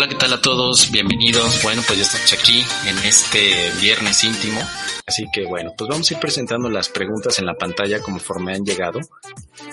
[0.00, 0.92] Hola, ¿qué tal a todos?
[0.92, 1.60] Bienvenidos.
[1.64, 4.60] Bueno, pues ya estamos aquí en este viernes íntimo.
[5.04, 8.64] Así que bueno, pues vamos a ir presentando las preguntas en la pantalla conforme han
[8.64, 9.00] llegado,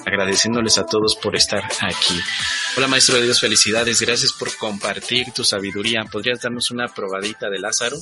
[0.03, 2.19] agradeciéndoles a todos por estar aquí.
[2.75, 6.05] Hola maestro de Dios, felicidades, gracias por compartir tu sabiduría.
[6.11, 7.97] ¿Podrías darnos una probadita de Lázaro?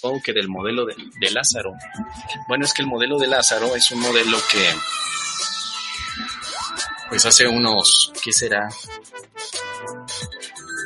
[0.00, 1.74] O que del modelo de, de Lázaro.
[2.48, 4.74] Bueno, es que el modelo de Lázaro es un modelo que,
[7.10, 8.70] pues hace unos, ¿qué será?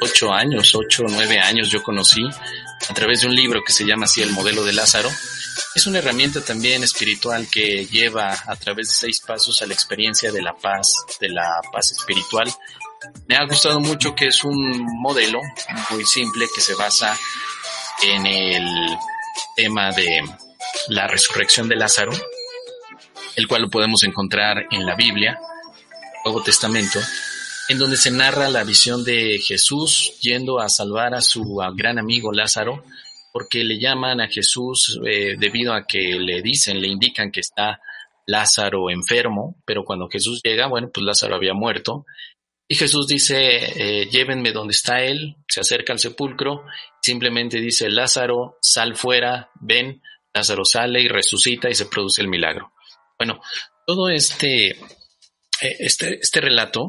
[0.00, 2.23] Ocho años, ocho o nueve años yo conocí
[2.88, 5.10] a través de un libro que se llama así El modelo de Lázaro
[5.77, 10.32] es una herramienta también espiritual que lleva a través de seis pasos a la experiencia
[10.32, 10.90] de la paz,
[11.20, 12.51] de la paz espiritual.
[13.27, 15.38] Me ha gustado mucho que es un modelo
[15.90, 17.15] muy simple que se basa
[18.02, 18.66] en el
[19.54, 20.24] tema de
[20.88, 22.13] la resurrección de Lázaro,
[23.37, 25.38] el cual lo podemos encontrar en la Biblia,
[26.24, 27.01] Nuevo Testamento,
[27.68, 32.32] en donde se narra la visión de Jesús yendo a salvar a su gran amigo
[32.32, 32.84] Lázaro
[33.36, 37.80] porque le llaman a Jesús eh, debido a que le dicen, le indican que está
[38.24, 42.06] Lázaro enfermo, pero cuando Jesús llega, bueno, pues Lázaro había muerto.
[42.66, 46.64] Y Jesús dice, eh, llévenme donde está él, se acerca al sepulcro,
[47.02, 50.01] simplemente dice, Lázaro, sal fuera, ven,
[50.32, 52.73] Lázaro sale y resucita y se produce el milagro.
[53.18, 53.40] Bueno,
[53.86, 54.76] todo este,
[55.60, 56.87] este, este relato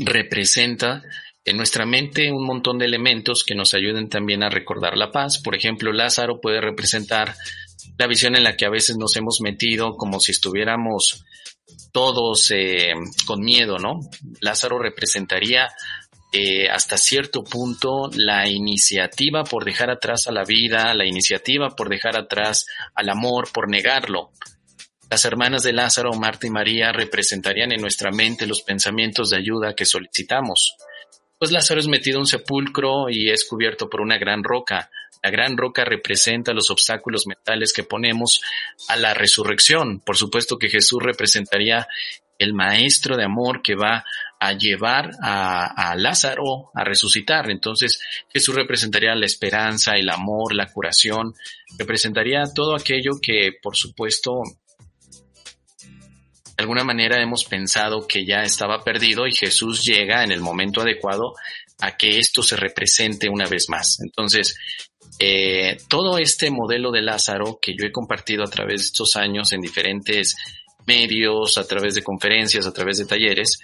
[0.00, 1.02] representa
[1.44, 5.40] en nuestra mente un montón de elementos que nos ayuden también a recordar la paz.
[5.40, 7.34] Por ejemplo, Lázaro puede representar
[7.96, 11.24] la visión en la que a veces nos hemos metido como si estuviéramos
[11.92, 12.92] todos eh,
[13.26, 14.00] con miedo, ¿no?
[14.40, 15.68] Lázaro representaría
[16.32, 21.88] eh, hasta cierto punto la iniciativa por dejar atrás a la vida, la iniciativa por
[21.88, 24.32] dejar atrás al amor, por negarlo.
[25.10, 29.74] Las hermanas de Lázaro, Marta y María, representarían en nuestra mente los pensamientos de ayuda
[29.74, 30.76] que solicitamos
[31.38, 34.90] pues Lázaro es metido en un sepulcro y es cubierto por una gran roca.
[35.22, 38.40] La gran roca representa los obstáculos mentales que ponemos
[38.88, 40.00] a la resurrección.
[40.00, 41.86] Por supuesto que Jesús representaría
[42.38, 44.04] el maestro de amor que va
[44.38, 47.50] a llevar a, a, Lázaro a resucitar.
[47.50, 48.00] Entonces
[48.32, 51.34] Jesús representaría la esperanza, el amor, la curación,
[51.78, 54.42] representaría todo aquello que por supuesto
[56.56, 60.80] de alguna manera hemos pensado que ya estaba perdido y Jesús llega en el momento
[60.80, 61.34] adecuado
[61.80, 64.00] a que esto se represente una vez más.
[64.00, 64.56] Entonces,
[65.18, 69.52] eh, todo este modelo de Lázaro que yo he compartido a través de estos años
[69.52, 70.36] en diferentes
[70.86, 73.58] medios, a través de conferencias, a través de talleres,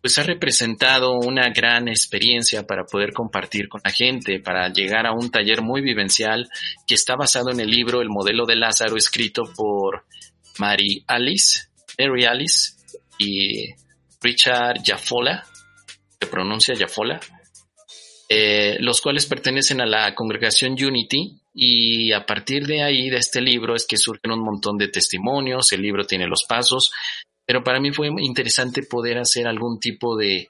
[0.00, 5.12] pues ha representado una gran experiencia para poder compartir con la gente, para llegar a
[5.12, 6.48] un taller muy vivencial
[6.86, 10.06] que está basado en el libro El modelo de Lázaro escrito por
[10.58, 12.72] Mary Alice Mary Alice
[13.18, 13.68] y
[14.20, 15.44] Richard Jaffola,
[16.20, 17.20] se pronuncia Jaffola,
[18.28, 23.40] eh, los cuales pertenecen a la congregación Unity y a partir de ahí, de este
[23.40, 26.90] libro, es que surgen un montón de testimonios, el libro tiene los pasos,
[27.44, 30.48] pero para mí fue interesante poder hacer algún tipo de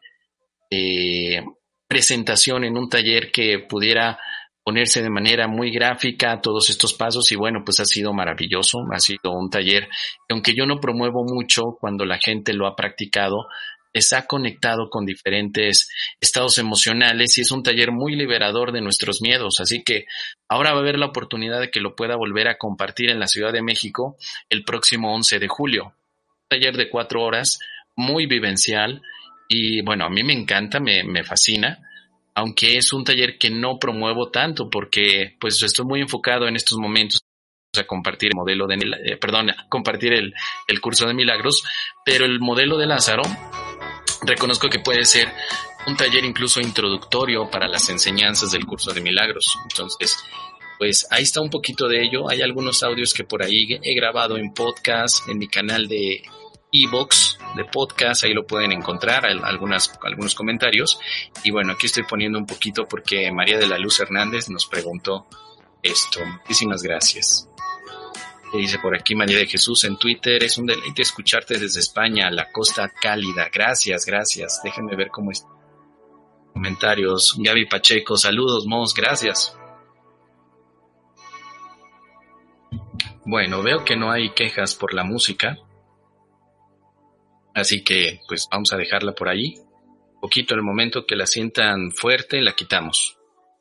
[1.88, 4.18] presentación en un taller que pudiera
[4.64, 8.98] ponerse de manera muy gráfica todos estos pasos y bueno, pues ha sido maravilloso, ha
[8.98, 13.46] sido un taller que aunque yo no promuevo mucho cuando la gente lo ha practicado,
[13.92, 15.90] les ha conectado con diferentes
[16.20, 20.06] estados emocionales y es un taller muy liberador de nuestros miedos, así que
[20.48, 23.26] ahora va a haber la oportunidad de que lo pueda volver a compartir en la
[23.26, 24.16] Ciudad de México
[24.48, 25.84] el próximo 11 de julio.
[25.84, 27.58] Un taller de cuatro horas,
[27.96, 29.02] muy vivencial
[29.48, 31.78] y bueno, a mí me encanta, me, me fascina
[32.34, 36.78] aunque es un taller que no promuevo tanto porque pues estoy muy enfocado en estos
[36.78, 37.20] momentos
[37.78, 40.34] a compartir el modelo de, eh, perdón, compartir el,
[40.68, 41.62] el curso de milagros,
[42.04, 43.22] pero el modelo de Lázaro
[44.22, 45.28] reconozco que puede ser
[45.86, 49.56] un taller incluso introductorio para las enseñanzas del curso de milagros.
[49.70, 50.22] Entonces,
[50.78, 52.28] pues ahí está un poquito de ello.
[52.28, 56.22] Hay algunos audios que por ahí he grabado en podcast, en mi canal de
[56.72, 60.98] e-box de podcast, ahí lo pueden encontrar, algunas, algunos comentarios.
[61.44, 65.26] Y bueno, aquí estoy poniendo un poquito porque María de la Luz Hernández nos preguntó
[65.82, 66.20] esto.
[66.24, 67.48] Muchísimas gracias.
[68.54, 72.50] dice por aquí María de Jesús en Twitter, es un deleite escucharte desde España, la
[72.50, 73.48] costa cálida.
[73.52, 74.60] Gracias, gracias.
[74.64, 75.44] Déjenme ver cómo es.
[76.54, 77.34] Comentarios.
[77.38, 79.56] Gaby Pacheco, saludos, Mos, gracias.
[83.24, 85.58] Bueno, veo que no hay quejas por la música.
[87.54, 89.54] Así que pues vamos a dejarla por ahí.
[90.20, 93.18] poquito, el momento que la sientan fuerte, la quitamos.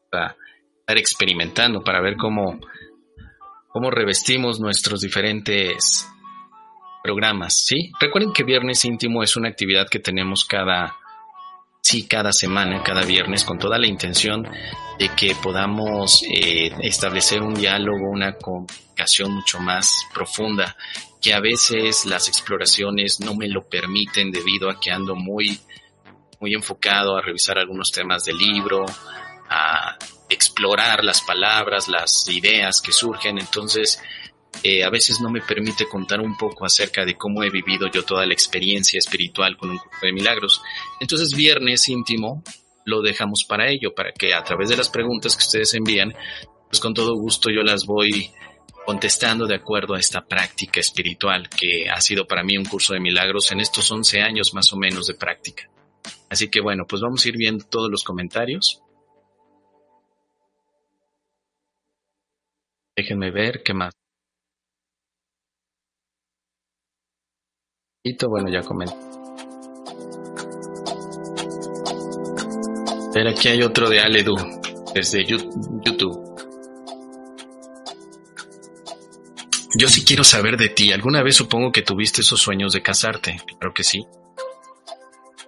[0.10, 0.36] Para
[0.80, 2.60] estar experimentando, para ver cómo,
[3.70, 6.08] cómo revestimos nuestros diferentes
[7.04, 7.92] programas, ¿sí?
[8.00, 10.96] Recuerden que Viernes Íntimo es una actividad que tenemos cada,
[11.82, 14.48] sí, cada semana, cada viernes, con toda la intención
[15.00, 20.76] de que podamos eh, establecer un diálogo, una comunicación mucho más profunda,
[21.20, 25.60] que a veces las exploraciones no me lo permiten debido a que ando muy,
[26.40, 28.86] muy enfocado a revisar algunos temas del libro,
[29.50, 29.98] a
[30.30, 34.02] explorar las palabras, las ideas que surgen, entonces
[34.64, 38.04] eh, a veces no me permite contar un poco acerca de cómo he vivido yo
[38.04, 40.62] toda la experiencia espiritual con un curso de milagros.
[41.00, 42.44] Entonces, viernes íntimo
[42.86, 46.14] lo dejamos para ello, para que a través de las preguntas que ustedes envían,
[46.70, 48.32] pues con todo gusto yo las voy
[48.86, 53.00] contestando de acuerdo a esta práctica espiritual que ha sido para mí un curso de
[53.00, 55.70] milagros en estos 11 años más o menos de práctica.
[56.30, 58.82] Así que bueno, pues vamos a ir viendo todos los comentarios.
[62.96, 64.01] Déjenme ver qué más.
[68.28, 68.96] Bueno, ya comenté.
[73.14, 74.36] Pero aquí hay otro de Aledu,
[74.94, 76.32] desde YouTube.
[79.78, 80.92] Yo sí quiero saber de ti.
[80.92, 83.38] ¿Alguna vez supongo que tuviste esos sueños de casarte?
[83.60, 84.06] Claro que sí.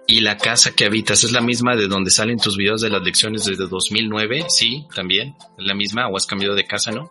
[0.06, 3.02] ¿Y la casa que habitas es la misma de donde salen tus videos de las
[3.02, 4.46] lecciones desde 2009?
[4.48, 5.34] Sí, también.
[5.58, 7.10] ¿Es la misma o has cambiado de casa, no?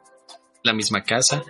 [0.64, 1.44] La misma casa.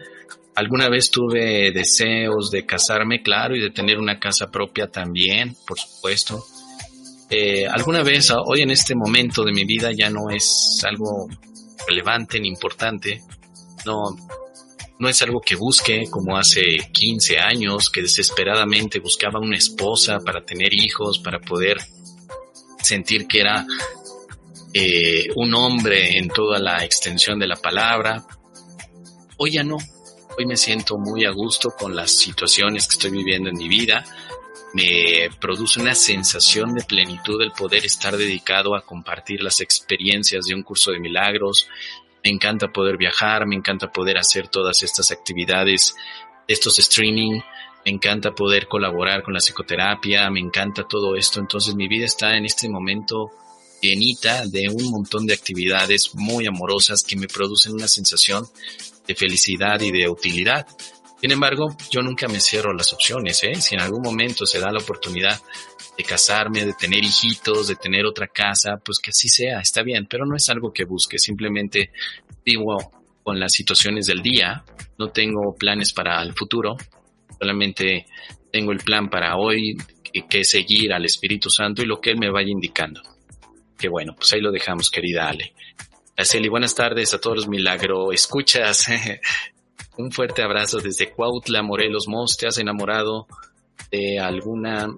[0.56, 5.80] Alguna vez tuve deseos de casarme, claro, y de tener una casa propia también, por
[5.80, 6.46] supuesto.
[7.30, 11.28] Eh, alguna vez, hoy en este momento de mi vida ya no es algo
[11.88, 13.24] relevante ni importante.
[13.86, 14.16] No,
[15.00, 16.62] no es algo que busque como hace
[16.92, 21.78] 15 años, que desesperadamente buscaba una esposa para tener hijos, para poder
[22.82, 23.66] sentir que era
[24.74, 28.24] eh, un hombre en toda la extensión de la palabra.
[29.38, 29.78] Hoy ya no,
[30.36, 34.04] Hoy me siento muy a gusto con las situaciones que estoy viviendo en mi vida.
[34.74, 40.56] Me produce una sensación de plenitud el poder estar dedicado a compartir las experiencias de
[40.56, 41.70] un curso de milagros.
[42.24, 45.96] Me encanta poder viajar, me encanta poder hacer todas estas actividades,
[46.48, 47.40] estos streaming,
[47.86, 51.42] me encanta poder colaborar con la psicoterapia, me encanta todo esto.
[51.42, 53.30] Entonces mi vida está en este momento
[53.84, 58.48] llenita de un montón de actividades muy amorosas que me producen una sensación
[59.08, 60.66] de felicidad y de utilidad.
[61.20, 63.56] Sin embargo, yo nunca me cierro las opciones, ¿eh?
[63.56, 65.40] Si en algún momento se da la oportunidad
[65.98, 70.08] de casarme, de tener hijitos, de tener otra casa, pues que así sea, está bien,
[70.10, 71.92] pero no es algo que busque, simplemente
[72.44, 72.92] vivo
[73.24, 74.64] con las situaciones del día,
[74.98, 76.76] no tengo planes para el futuro,
[77.40, 78.06] solamente
[78.52, 79.78] tengo el plan para hoy,
[80.30, 83.02] que, es seguir al Espíritu Santo y lo que Él me vaya indicando.
[83.78, 85.54] Que bueno, pues ahí lo dejamos, querida Ale.
[86.16, 88.88] Araceli, buenas tardes a todos los milagro escuchas.
[89.98, 92.08] Un fuerte abrazo desde Cuautla, Morelos.
[92.08, 93.26] Mos, ¿te has enamorado
[93.90, 94.94] de alguna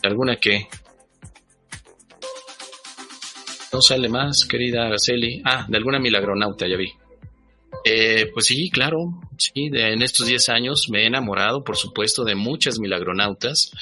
[0.00, 0.68] ¿De alguna qué?
[3.72, 5.42] No sale más, querida Araceli.
[5.44, 6.92] Ah, de alguna milagronauta, ya vi.
[7.84, 12.36] Eh, pues sí, claro, sí, en estos 10 años me he enamorado, por supuesto, de
[12.36, 13.72] muchas milagronautas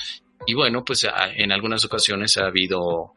[0.46, 1.06] y bueno, pues
[1.36, 3.12] en algunas ocasiones ha habido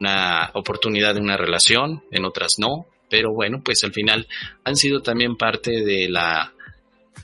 [0.00, 4.26] una oportunidad de una relación, en otras no, pero bueno, pues al final
[4.64, 6.54] han sido también parte de la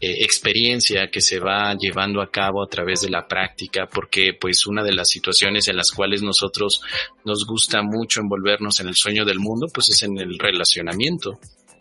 [0.00, 4.66] eh, experiencia que se va llevando a cabo a través de la práctica, porque pues
[4.66, 6.82] una de las situaciones en las cuales nosotros
[7.24, 11.38] nos gusta mucho envolvernos en el sueño del mundo, pues es en el relacionamiento.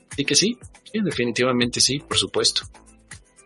[0.10, 2.62] Así que sí, sí definitivamente sí, por supuesto.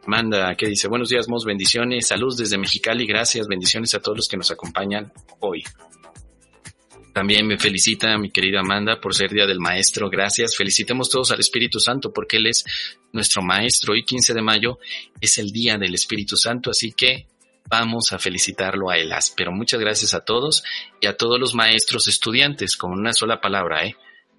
[0.08, 4.28] Manda, que dice, buenos días, Mos, bendiciones, salud desde Mexicali, gracias, bendiciones a todos los
[4.28, 5.64] que nos acompañan hoy.
[7.14, 10.56] También me felicita mi querida Amanda por ser Día del Maestro, gracias.
[10.56, 12.64] Felicitemos todos al Espíritu Santo porque Él es
[13.12, 13.94] nuestro Maestro.
[13.94, 14.80] Hoy 15 de mayo
[15.20, 17.28] es el Día del Espíritu Santo, así que
[17.70, 19.12] vamos a felicitarlo a él.
[19.36, 20.64] Pero muchas gracias a todos
[21.02, 23.96] y a todos los maestros estudiantes, con una sola palabra, ¿eh?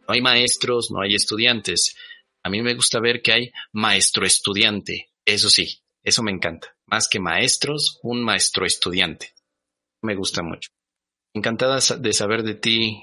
[0.08, 1.96] No hay maestros, no hay estudiantes.
[2.42, 5.09] A mí me gusta ver que hay maestro estudiante.
[5.24, 6.76] Eso sí, eso me encanta.
[6.86, 9.34] Más que maestros, un maestro estudiante.
[10.02, 10.70] Me gusta mucho.
[11.34, 13.02] Encantada de saber de ti,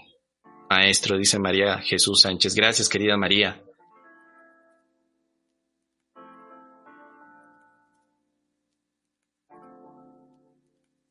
[0.70, 2.56] maestro, dice María Jesús Sánchez.
[2.56, 3.64] Gracias, querida María.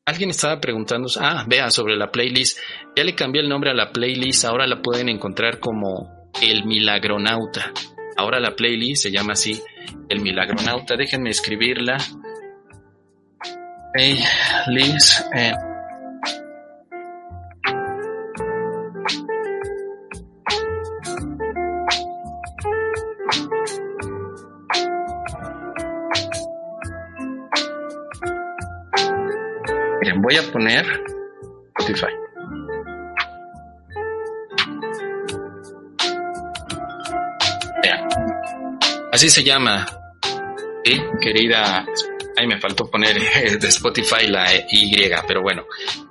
[0.05, 2.59] Alguien estaba preguntando, ah, vea, sobre la playlist.
[2.95, 7.73] Ya le cambié el nombre a la playlist, ahora la pueden encontrar como El Milagronauta.
[8.17, 9.61] Ahora la playlist se llama así,
[10.09, 10.95] El Milagronauta.
[10.97, 11.97] Déjenme escribirla.
[14.67, 15.25] Liz.
[15.35, 15.53] Eh.
[30.27, 31.06] Voy a poner
[39.17, 39.83] Así se llama,
[40.85, 41.01] ¿sí?
[41.19, 41.83] querida
[42.37, 43.15] Ahí me faltó poner
[43.59, 44.91] de Spotify la Y,
[45.27, 45.65] pero bueno,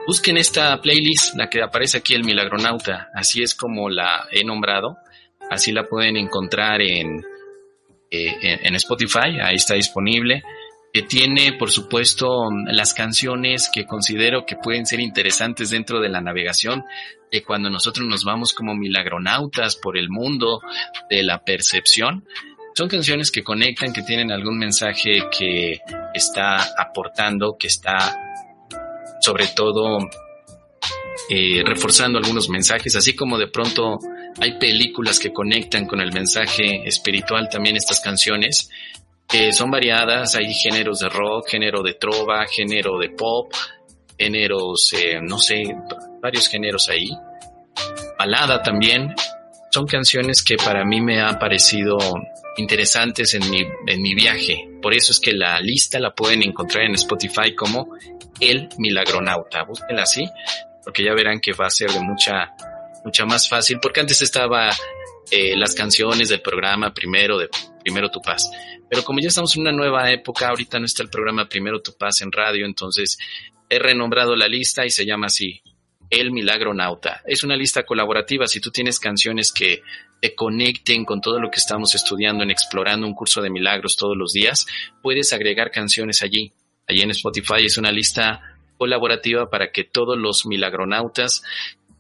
[0.09, 4.97] busquen esta playlist, la que aparece aquí, el Milagronauta, así es como la he nombrado,
[5.49, 7.25] así la pueden encontrar en,
[8.11, 10.43] eh, en, Spotify, ahí está disponible,
[10.93, 16.21] que tiene, por supuesto, las canciones que considero que pueden ser interesantes dentro de la
[16.21, 16.85] navegación,
[17.31, 20.61] de cuando nosotros nos vamos como milagronautas por el mundo
[21.09, 22.27] de la percepción,
[22.77, 25.81] son canciones que conectan, que tienen algún mensaje que
[26.13, 28.15] está aportando, que está
[29.19, 29.99] sobre todo
[31.31, 33.99] eh, reforzando algunos mensajes, así como de pronto
[34.39, 38.69] hay películas que conectan con el mensaje espiritual, también estas canciones,
[39.53, 43.55] son variadas, hay géneros de rock, género de trova, género de pop,
[44.19, 45.63] géneros, eh, no sé,
[46.21, 47.09] varios géneros ahí,
[48.19, 49.15] balada también,
[49.71, 51.97] son canciones que para mí me han parecido
[52.57, 54.69] interesantes en mi, en mi viaje.
[54.81, 57.97] Por eso es que la lista la pueden encontrar en Spotify como
[58.41, 59.65] El Milagronauta.
[59.65, 60.29] Búsquenla así,
[60.85, 62.53] porque ya verán que va a ser de mucha,
[63.05, 64.71] mucha más fácil, porque antes estaba
[65.31, 67.49] eh, las canciones del programa Primero, de
[67.83, 68.51] Primero Tu Paz.
[68.89, 71.93] Pero como ya estamos en una nueva época, ahorita no está el programa Primero Tu
[71.97, 73.19] Paz en radio, entonces
[73.69, 75.61] he renombrado la lista y se llama así,
[76.09, 77.23] El Milagronauta.
[77.27, 78.47] Es una lista colaborativa.
[78.47, 79.83] Si tú tienes canciones que
[80.21, 84.17] te conecten con todo lo que estamos estudiando en Explorando un curso de milagros todos
[84.17, 84.67] los días,
[85.03, 86.53] puedes agregar canciones allí.
[86.89, 88.41] Allí en Spotify es una lista
[88.79, 91.43] colaborativa para que todos los milagronautas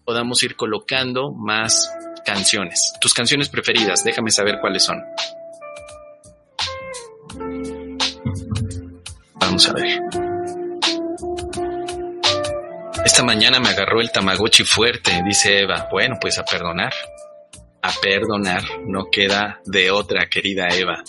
[0.04, 1.90] podamos ir colocando más
[2.24, 2.92] canciones.
[3.00, 5.02] Tus canciones preferidas, déjame saber cuáles son.
[9.34, 10.00] Vamos a ver.
[13.04, 15.88] Esta mañana me agarró el Tamagotchi fuerte, dice Eva.
[15.90, 16.92] Bueno, pues a perdonar
[18.02, 21.02] perdonar, no queda de otra, querida Eva.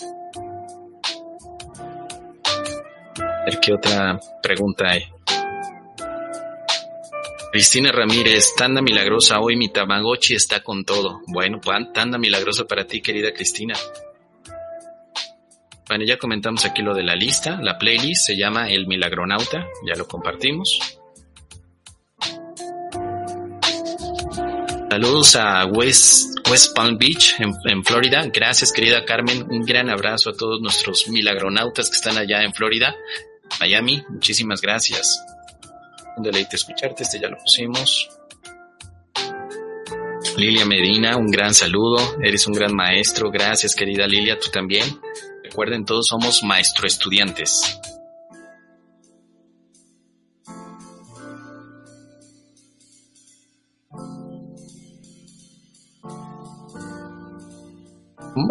[3.20, 5.04] A ver qué otra pregunta hay.
[7.50, 11.22] Cristina Ramírez, tanda milagrosa, hoy mi Tamagotchi está con todo.
[11.26, 11.60] Bueno,
[11.94, 13.74] tanda milagrosa para ti, querida Cristina.
[15.88, 19.94] Bueno, ya comentamos aquí lo de la lista, la playlist se llama El Milagronauta, ya
[19.96, 20.98] lo compartimos.
[24.90, 28.26] Saludos a West, West Palm Beach, en, Florida.
[28.32, 29.46] Gracias, querida Carmen.
[29.50, 32.96] Un gran abrazo a todos nuestros milagronautas que están allá en Florida,
[33.60, 34.02] Miami.
[34.08, 35.22] Muchísimas gracias.
[36.16, 37.02] Un deleite escucharte.
[37.02, 38.08] Este ya lo pusimos.
[40.38, 42.16] Lilia Medina, un gran saludo.
[42.22, 43.30] Eres un gran maestro.
[43.30, 44.38] Gracias, querida Lilia.
[44.38, 45.00] Tú también.
[45.44, 47.78] Recuerden, todos somos maestro estudiantes.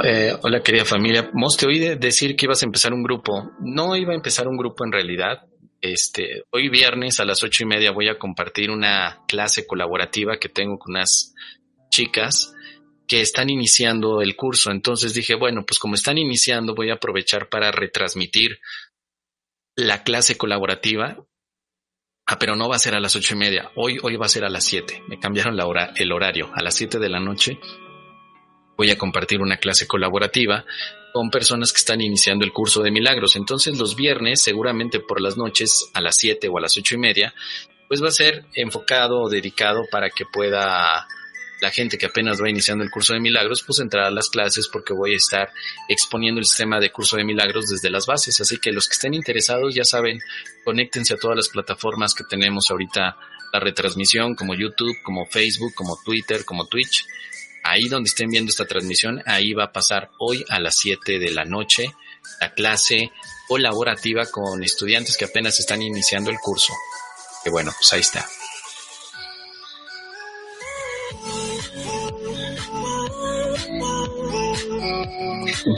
[0.04, 3.52] Eh, hola querida familia, Mos, te oí decir que ibas a empezar un grupo.
[3.60, 5.46] No iba a empezar un grupo en realidad.
[5.80, 10.50] Este, hoy viernes a las ocho y media voy a compartir una clase colaborativa que
[10.50, 11.34] tengo con unas
[11.90, 12.54] chicas
[13.08, 14.72] que están iniciando el curso.
[14.72, 18.60] Entonces dije, bueno, pues como están iniciando, voy a aprovechar para retransmitir
[19.76, 21.18] la clase colaborativa.
[22.26, 23.72] Ah, pero no va a ser a las ocho y media.
[23.76, 25.02] Hoy, hoy va a ser a las siete.
[25.08, 26.52] Me cambiaron la hora, el horario.
[26.54, 27.58] A las siete de la noche
[28.78, 30.64] voy a compartir una clase colaborativa
[31.14, 33.36] con personas que están iniciando el curso de milagros.
[33.36, 37.00] Entonces los viernes, seguramente por las noches a las 7 o a las ocho y
[37.00, 37.34] media,
[37.88, 41.08] pues va a ser enfocado o dedicado para que pueda
[41.60, 44.70] la gente que apenas va iniciando el curso de milagros, pues entrar a las clases
[44.72, 45.50] porque voy a estar
[45.90, 48.40] exponiendo el sistema de curso de milagros desde las bases.
[48.40, 50.20] Así que los que estén interesados, ya saben,
[50.64, 53.18] conéctense a todas las plataformas que tenemos ahorita
[53.54, 57.06] la retransmisión, como YouTube, como Facebook, como Twitter, como Twitch
[57.68, 61.32] ahí donde estén viendo esta transmisión, ahí va a pasar hoy a las 7 de
[61.32, 61.94] la noche
[62.42, 63.12] la clase
[63.48, 66.74] colaborativa con estudiantes que apenas están iniciando el curso.
[67.44, 68.28] Que bueno, pues ahí está.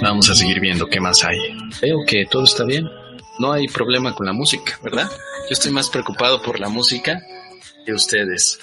[0.01, 1.37] Vamos a seguir viendo qué más hay.
[1.81, 2.87] Veo que todo está bien.
[3.39, 5.09] No hay problema con la música, ¿verdad?
[5.09, 7.21] Yo estoy más preocupado por la música
[7.85, 8.59] que ustedes.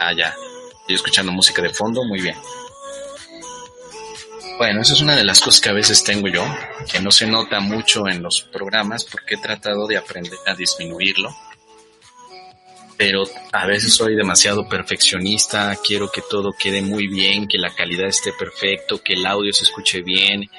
[0.00, 0.12] Ah.
[0.84, 2.36] Estoy escuchando música de fondo, muy bien.
[4.58, 6.44] Bueno, eso es una de las cosas que a veces tengo yo,
[6.92, 11.34] que no se nota mucho en los programas porque he tratado de aprender a disminuirlo.
[12.98, 18.08] Pero a veces soy demasiado perfeccionista, quiero que todo quede muy bien, que la calidad
[18.08, 20.50] esté perfecto, que el audio se escuche bien,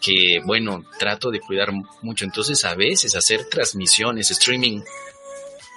[0.00, 2.24] que bueno, trato de cuidar mucho.
[2.24, 4.82] Entonces a veces hacer transmisiones, streaming,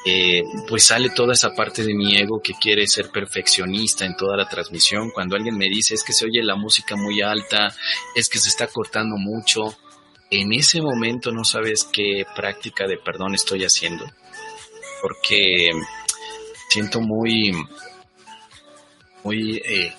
[0.05, 4.37] eh, pues sale toda esa parte de mi ego que quiere ser perfeccionista en toda
[4.37, 5.11] la transmisión.
[5.11, 7.73] Cuando alguien me dice es que se oye la música muy alta,
[8.15, 9.75] es que se está cortando mucho,
[10.31, 14.05] en ese momento no sabes qué práctica de perdón estoy haciendo.
[15.01, 15.69] Porque
[16.69, 17.51] siento muy,
[19.23, 19.93] muy eh,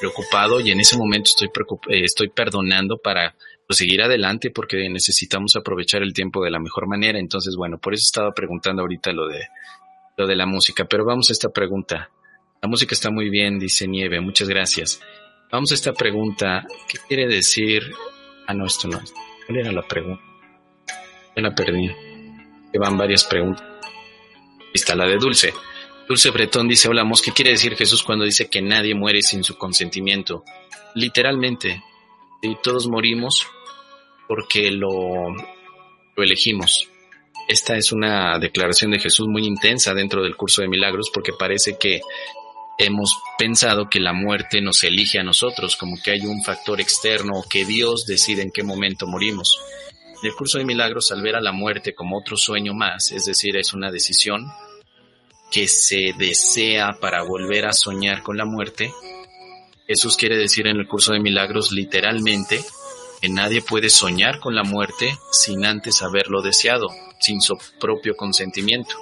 [0.00, 1.48] preocupado y en ese momento estoy,
[1.88, 3.34] eh, estoy perdonando para
[3.74, 7.18] pues, seguir adelante porque necesitamos aprovechar el tiempo de la mejor manera.
[7.18, 9.48] Entonces, bueno, por eso estaba preguntando ahorita lo de,
[10.16, 10.84] lo de la música.
[10.84, 12.10] Pero vamos a esta pregunta.
[12.62, 14.20] La música está muy bien, dice Nieve.
[14.20, 15.00] Muchas gracias.
[15.50, 16.66] Vamos a esta pregunta.
[16.88, 17.82] ¿Qué quiere decir?
[18.46, 19.00] Ah, no, esto no.
[19.46, 20.22] ¿Cuál era la pregunta?
[21.36, 21.90] Ya la perdí.
[22.72, 23.64] Que van varias preguntas.
[24.72, 25.52] está la de Dulce.
[26.08, 29.56] Dulce Bretón dice, hola, ¿qué quiere decir Jesús cuando dice que nadie muere sin su
[29.56, 30.44] consentimiento?
[30.94, 31.82] Literalmente,
[32.42, 33.46] y todos morimos
[34.28, 35.34] porque lo,
[36.16, 36.88] elegimos.
[37.48, 41.76] Esta es una declaración de Jesús muy intensa dentro del curso de milagros porque parece
[41.78, 42.00] que
[42.78, 47.32] hemos pensado que la muerte nos elige a nosotros, como que hay un factor externo
[47.34, 49.50] o que Dios decide en qué momento morimos.
[50.22, 53.26] En el curso de milagros, al ver a la muerte como otro sueño más, es
[53.26, 54.46] decir, es una decisión,
[55.52, 58.90] que se desea para volver a soñar con la muerte,
[59.86, 62.60] Jesús quiere decir en el curso de milagros literalmente
[63.24, 66.88] que nadie puede soñar con la muerte sin antes haberlo deseado,
[67.20, 68.94] sin su propio consentimiento.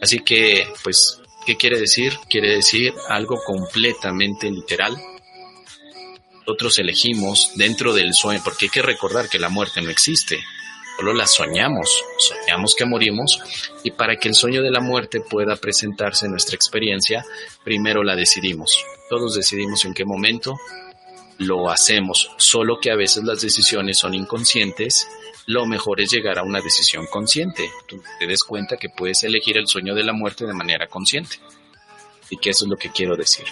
[0.00, 2.14] Así que, pues, ¿qué quiere decir?
[2.30, 4.96] Quiere decir algo completamente literal.
[6.46, 10.42] Nosotros elegimos dentro del sueño, porque hay que recordar que la muerte no existe
[10.96, 13.40] solo la soñamos, soñamos que morimos
[13.82, 17.26] y para que el sueño de la muerte pueda presentarse en nuestra experiencia,
[17.62, 18.82] primero la decidimos.
[19.10, 20.54] Todos decidimos en qué momento
[21.38, 25.08] lo hacemos, solo que a veces las decisiones son inconscientes,
[25.46, 27.70] lo mejor es llegar a una decisión consciente.
[27.86, 31.36] Tú te des cuenta que puedes elegir el sueño de la muerte de manera consciente.
[32.30, 33.44] Y que eso es lo que quiero decir.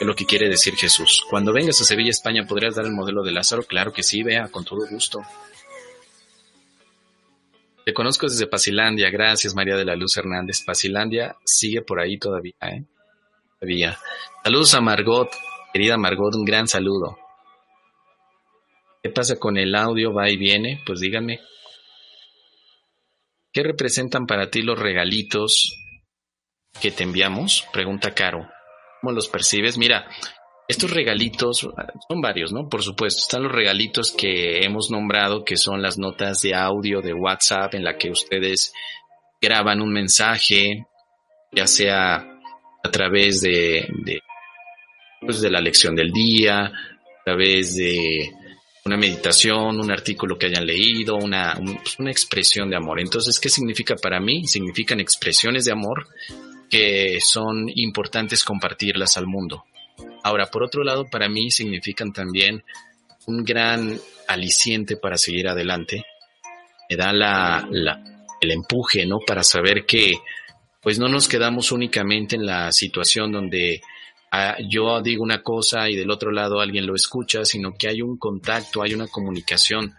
[0.00, 1.24] Es lo que quiere decir Jesús.
[1.28, 3.64] Cuando vengas a Sevilla, España, ¿podrías dar el modelo de Lázaro?
[3.64, 5.20] Claro que sí, vea, con todo gusto.
[7.84, 10.62] Te conozco desde Pasilandia, gracias María de la Luz Hernández.
[10.62, 12.84] Pasilandia sigue por ahí todavía, ¿eh?
[13.58, 13.98] Todavía.
[14.44, 15.30] Saludos a Margot,
[15.72, 17.18] querida Margot, un gran saludo.
[19.02, 20.12] ¿Qué pasa con el audio?
[20.12, 20.82] ¿Va y viene?
[20.84, 21.40] Pues díganme.
[23.52, 25.76] ¿Qué representan para ti los regalitos
[26.80, 27.66] que te enviamos?
[27.72, 28.48] Pregunta Caro.
[29.00, 29.78] ¿Cómo los percibes?
[29.78, 30.08] Mira,
[30.68, 32.68] estos regalitos son varios, ¿no?
[32.68, 37.14] Por supuesto, están los regalitos que hemos nombrado, que son las notas de audio de
[37.14, 38.72] WhatsApp en la que ustedes
[39.40, 40.86] graban un mensaje,
[41.52, 42.16] ya sea
[42.84, 44.20] a través de, de,
[45.20, 48.32] pues de la lección del día, a través de
[48.84, 53.00] una meditación, un artículo que hayan leído, una, pues una expresión de amor.
[53.00, 54.46] Entonces, ¿qué significa para mí?
[54.46, 56.08] Significan expresiones de amor
[56.70, 59.64] que son importantes compartirlas al mundo.
[60.22, 62.62] Ahora, por otro lado, para mí significan también
[63.26, 66.04] un gran aliciente para seguir adelante.
[66.88, 67.68] Me da la,
[68.40, 69.18] el empuje, ¿no?
[69.26, 70.12] Para saber que,
[70.80, 73.82] pues no nos quedamos únicamente en la situación donde
[74.30, 78.02] ah, yo digo una cosa y del otro lado alguien lo escucha, sino que hay
[78.02, 79.94] un contacto, hay una comunicación.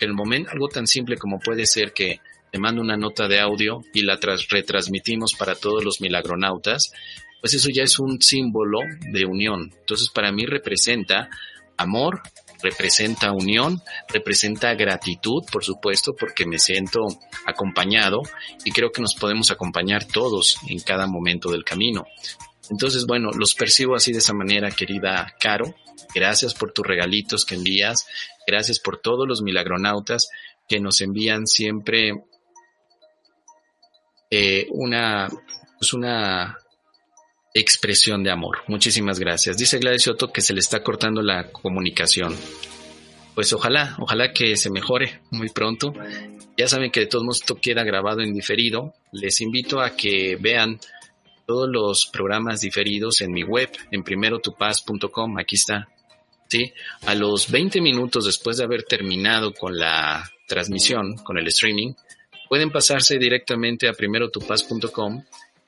[0.00, 3.80] El momento, algo tan simple como puede ser que te mando una nota de audio
[3.92, 4.18] y la
[4.50, 6.92] retransmitimos para todos los milagronautas,
[7.40, 8.80] pues eso ya es un símbolo
[9.12, 9.72] de unión.
[9.80, 11.28] Entonces para mí representa
[11.76, 12.22] amor,
[12.62, 17.06] representa unión, representa gratitud, por supuesto, porque me siento
[17.46, 18.22] acompañado
[18.64, 22.06] y creo que nos podemos acompañar todos en cada momento del camino.
[22.70, 25.74] Entonces, bueno, los percibo así de esa manera, querida Caro.
[26.14, 28.06] Gracias por tus regalitos que envías.
[28.46, 30.28] Gracias por todos los milagronautas
[30.68, 32.12] que nos envían siempre
[34.30, 35.28] eh, una,
[35.78, 36.58] pues una
[37.54, 38.58] expresión de amor.
[38.68, 39.56] Muchísimas gracias.
[39.56, 42.36] Dice Gladys Otto que se le está cortando la comunicación.
[43.34, 45.92] Pues ojalá, ojalá que se mejore muy pronto.
[46.56, 48.94] Ya saben que de todos modos esto queda grabado en diferido.
[49.12, 50.78] Les invito a que vean
[51.48, 55.38] todos los programas diferidos en mi web, en primerotupaz.com.
[55.38, 55.88] Aquí está.
[56.46, 56.72] ¿Sí?
[57.06, 61.94] A los 20 minutos después de haber terminado con la transmisión, con el streaming,
[62.50, 65.24] pueden pasarse directamente a primerotupaz.com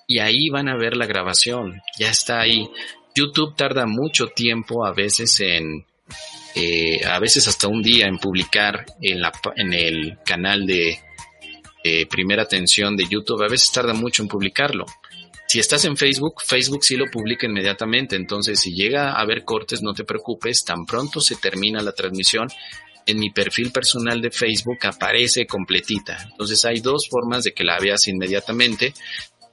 [0.06, 2.68] y ahí van a ver la grabación, ya está ahí.
[3.14, 5.86] YouTube tarda mucho tiempo a veces en
[6.54, 10.98] eh, a veces hasta un día en publicar en, la, en el canal de,
[12.10, 14.84] primera atención de YouTube, a veces tarda mucho en publicarlo.
[15.50, 19.82] Si estás en Facebook, Facebook sí lo publica inmediatamente, entonces si llega a haber cortes,
[19.82, 22.46] no te preocupes, tan pronto se termina la transmisión,
[23.04, 26.24] en mi perfil personal de Facebook aparece completita.
[26.30, 28.94] Entonces hay dos formas de que la veas inmediatamente.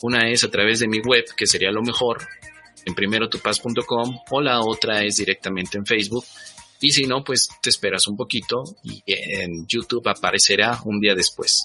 [0.04, 2.28] Una es a través de mi web, que sería lo mejor,
[2.86, 6.26] en primerotupaz.com, o la otra es directamente en Facebook.
[6.80, 11.64] Y si no, pues te esperas un poquito y en YouTube aparecerá un día después.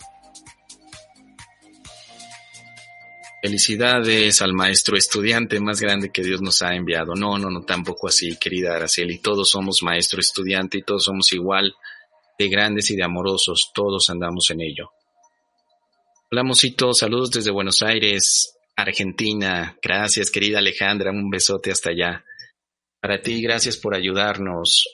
[3.42, 7.16] Felicidades al maestro estudiante más grande que Dios nos ha enviado.
[7.16, 9.18] No, no, no, tampoco así, querida Araceli.
[9.18, 11.74] Todos somos maestro estudiante y todos somos igual
[12.38, 13.72] de grandes y de amorosos.
[13.74, 14.92] Todos andamos en ello.
[16.30, 16.94] Hola, Mosito.
[16.94, 19.76] Saludos desde Buenos Aires, Argentina.
[19.82, 21.10] Gracias, querida Alejandra.
[21.10, 22.24] Un besote hasta allá.
[23.00, 24.84] Para ti, gracias por ayudarnos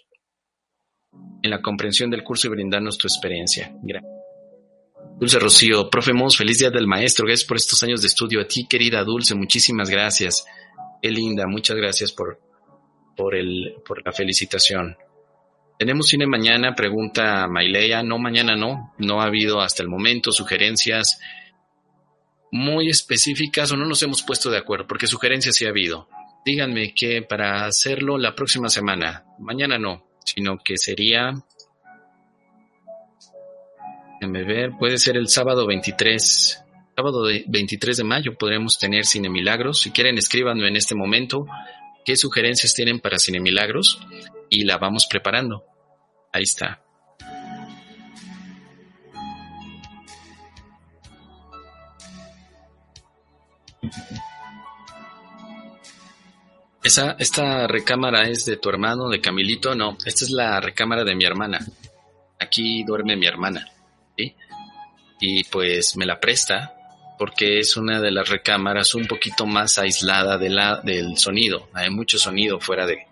[1.43, 3.71] en la comprensión del curso y brindarnos tu experiencia.
[3.83, 4.18] Gracias.
[5.19, 8.41] Dulce Rocío, profe Mos, feliz día del maestro, gracias por estos años de estudio.
[8.41, 10.47] A ti, querida Dulce, muchísimas gracias.
[11.03, 12.39] Qué linda, muchas gracias por,
[13.17, 14.97] por, el, por la felicitación.
[15.77, 16.77] ¿Tenemos cine mañana?
[16.77, 18.05] Pregunta Maileya.
[18.05, 18.95] No, mañana no.
[18.99, 21.19] No ha habido hasta el momento sugerencias
[22.53, 26.09] muy específicas o no nos hemos puesto de acuerdo, porque sugerencias sí ha habido.
[26.45, 31.33] Díganme que para hacerlo la próxima semana, mañana no, sino que sería
[34.79, 36.63] Puede ser el sábado 23,
[36.95, 39.81] sábado 23 de mayo podremos tener Cine Milagros.
[39.81, 41.47] Si quieren, escríbanme en este momento
[42.05, 44.01] qué sugerencias tienen para Cine Milagros
[44.51, 45.65] y la vamos preparando.
[46.31, 46.83] Ahí está.
[56.83, 59.75] Esa, esta recámara es de tu hermano, de Camilito.
[59.75, 61.59] No, esta es la recámara de mi hermana.
[62.39, 63.73] Aquí duerme mi hermana
[65.21, 66.75] y pues me la presta
[67.19, 71.69] porque es una de las recámaras un poquito más aislada de la, del sonido.
[71.75, 73.07] Hay mucho sonido fuera de,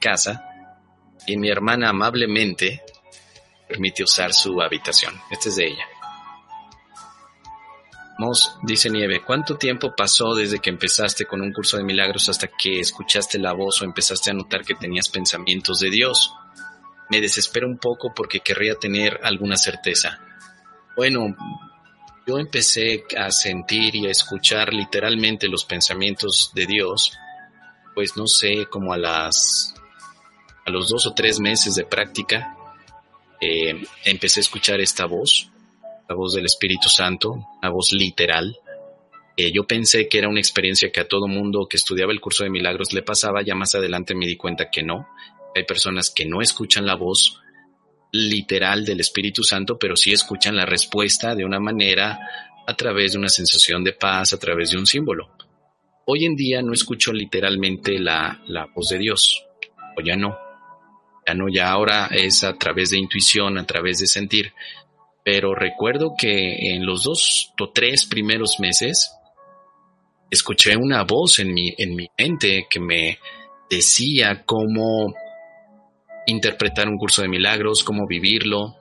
[0.00, 0.42] casa
[1.26, 2.82] y mi hermana amablemente
[3.68, 5.14] permite usar su habitación.
[5.30, 5.86] Este es de ella.
[8.18, 12.48] Mos, dice Nieve, ¿cuánto tiempo pasó desde que empezaste con un curso de milagros hasta
[12.48, 16.32] que escuchaste la voz o empezaste a notar que tenías pensamientos de Dios?
[17.10, 20.18] Me desespero un poco porque querría tener alguna certeza.
[20.96, 21.34] Bueno,
[22.26, 27.12] yo empecé a sentir y a escuchar literalmente los pensamientos de Dios,
[27.94, 29.74] pues no sé, como a las
[30.66, 32.56] a los dos o tres meses de práctica,
[33.40, 35.50] eh, empecé a escuchar esta voz,
[36.08, 38.56] la voz del Espíritu Santo, una voz literal.
[39.36, 42.44] Eh, yo pensé que era una experiencia que a todo mundo que estudiaba el curso
[42.44, 45.08] de milagros le pasaba, ya más adelante me di cuenta que no.
[45.54, 47.40] Hay personas que no escuchan la voz
[48.14, 52.18] literal del Espíritu Santo, pero sí escuchan la respuesta de una manera
[52.64, 55.30] a través de una sensación de paz, a través de un símbolo.
[56.06, 59.44] Hoy en día no escucho literalmente la, la voz de Dios,
[59.96, 60.38] o ya no,
[61.26, 64.52] ya no, ya ahora es a través de intuición, a través de sentir,
[65.24, 69.12] pero recuerdo que en los dos o tres primeros meses
[70.30, 73.18] escuché una voz en mi, en mi mente que me
[73.68, 75.14] decía cómo
[76.26, 78.76] interpretar un curso de milagros, cómo vivirlo.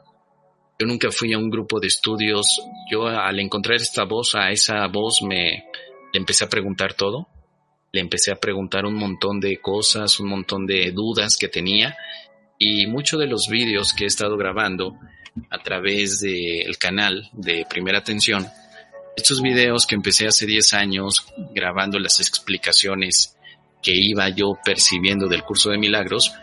[0.79, 2.61] Yo nunca fui a un grupo de estudios.
[2.91, 5.65] Yo al encontrar esta voz, a esa voz me
[6.13, 7.27] le empecé a preguntar todo.
[7.91, 11.95] Le empecé a preguntar un montón de cosas, un montón de dudas que tenía.
[12.57, 14.95] Y muchos de los vídeos que he estado grabando
[15.49, 18.47] a través del canal de Primera Atención,
[19.15, 23.37] estos videos que empecé hace 10 años grabando las explicaciones
[23.81, 26.33] que iba yo percibiendo del curso de milagros,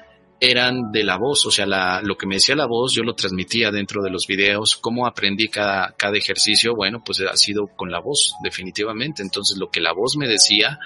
[0.40, 3.14] eran de la voz, o sea, la, lo que me decía la voz yo lo
[3.14, 7.90] transmitía dentro de los videos, cómo aprendí cada, cada ejercicio, bueno, pues ha sido con
[7.90, 10.78] la voz, definitivamente, entonces lo que la voz me decía,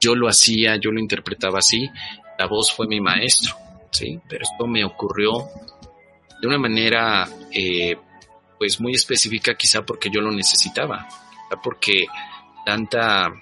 [0.00, 1.88] yo lo hacía, yo lo interpretaba así,
[2.36, 3.54] la voz fue mi maestro,
[3.92, 4.18] ¿sí?
[4.28, 5.48] Pero esto me ocurrió
[6.40, 7.96] de una manera, eh,
[8.58, 12.06] pues muy específica, quizá porque yo lo necesitaba, quizá porque
[12.66, 13.32] tanta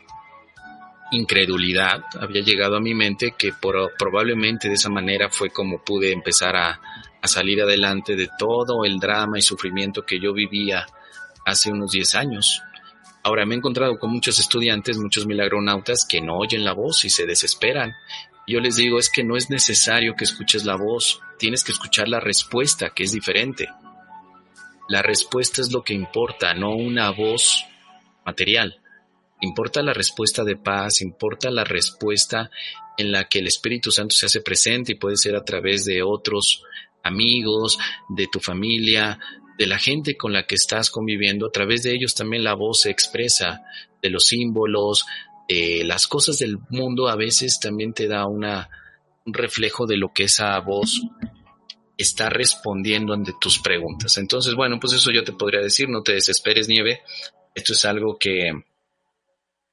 [1.10, 3.52] incredulidad había llegado a mi mente que
[3.98, 6.80] probablemente de esa manera fue como pude empezar a,
[7.20, 10.86] a, salir adelante de todo el drama y sufrimiento que yo vivía
[11.44, 12.62] hace unos 10 años.
[13.22, 17.10] Ahora me he encontrado con muchos estudiantes, muchos milagronautas que no oyen la voz y
[17.10, 17.92] se desesperan.
[18.46, 22.08] Yo les digo es que no es necesario que escuches la voz, tienes que escuchar
[22.08, 23.68] la respuesta, que es diferente.
[24.88, 27.64] La respuesta es lo que importa, no una voz
[28.24, 28.79] material.
[29.42, 32.50] Importa la respuesta de paz, importa la respuesta
[32.98, 36.02] en la que el Espíritu Santo se hace presente y puede ser a través de
[36.02, 36.62] otros
[37.02, 39.18] amigos, de tu familia,
[39.58, 41.46] de la gente con la que estás conviviendo.
[41.46, 43.62] A través de ellos también la voz se expresa,
[44.02, 45.06] de los símbolos,
[45.48, 47.08] de las cosas del mundo.
[47.08, 48.68] A veces también te da una,
[49.24, 51.00] un reflejo de lo que esa voz
[51.96, 54.16] está respondiendo ante tus preguntas.
[54.16, 57.02] Entonces, bueno, pues eso yo te podría decir, no te desesperes, Nieve.
[57.54, 58.52] Esto es algo que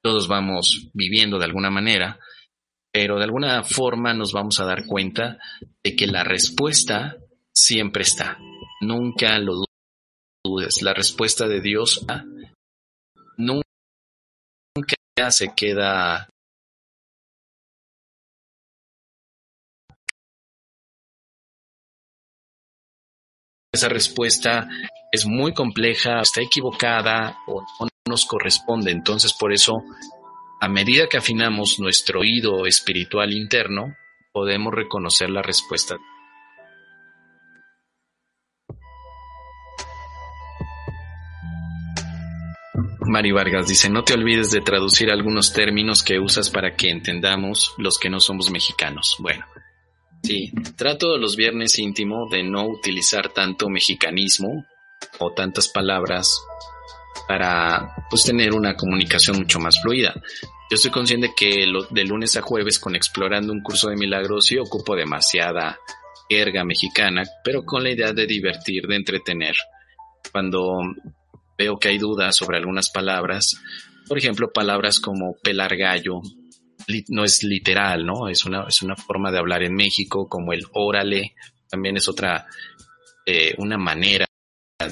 [0.08, 2.18] todos vamos viviendo de alguna manera,
[2.90, 5.36] pero de alguna forma nos vamos a dar cuenta
[5.84, 7.18] de que la respuesta
[7.54, 8.38] siempre está.
[8.80, 9.64] Nunca lo
[10.42, 10.80] dudes.
[10.80, 12.06] La respuesta de Dios
[13.36, 13.66] nunca
[15.28, 16.30] se queda
[23.72, 24.68] esa respuesta
[25.12, 28.90] es muy compleja, está equivocada o no nos corresponde.
[28.90, 29.82] Entonces, por eso,
[30.60, 33.94] a medida que afinamos nuestro oído espiritual interno,
[34.32, 35.96] podemos reconocer la respuesta.
[43.00, 47.74] Mari Vargas dice, no te olvides de traducir algunos términos que usas para que entendamos
[47.78, 49.16] los que no somos mexicanos.
[49.18, 49.46] Bueno,
[50.28, 54.66] sí, trato los viernes íntimo de no utilizar tanto mexicanismo
[55.18, 56.42] o tantas palabras
[57.26, 60.12] para pues tener una comunicación mucho más fluida.
[60.70, 64.44] Yo estoy consciente que lo, de lunes a jueves con explorando un curso de milagros
[64.44, 65.78] sí ocupo demasiada
[66.28, 69.54] jerga mexicana, pero con la idea de divertir, de entretener.
[70.30, 70.78] Cuando
[71.56, 73.58] veo que hay dudas sobre algunas palabras,
[74.06, 76.20] por ejemplo, palabras como pelar gallo,
[77.08, 78.28] no es literal, ¿no?
[78.28, 81.34] Es una, es una forma de hablar en México, como el órale,
[81.68, 82.46] también es otra,
[83.26, 84.26] eh, una manera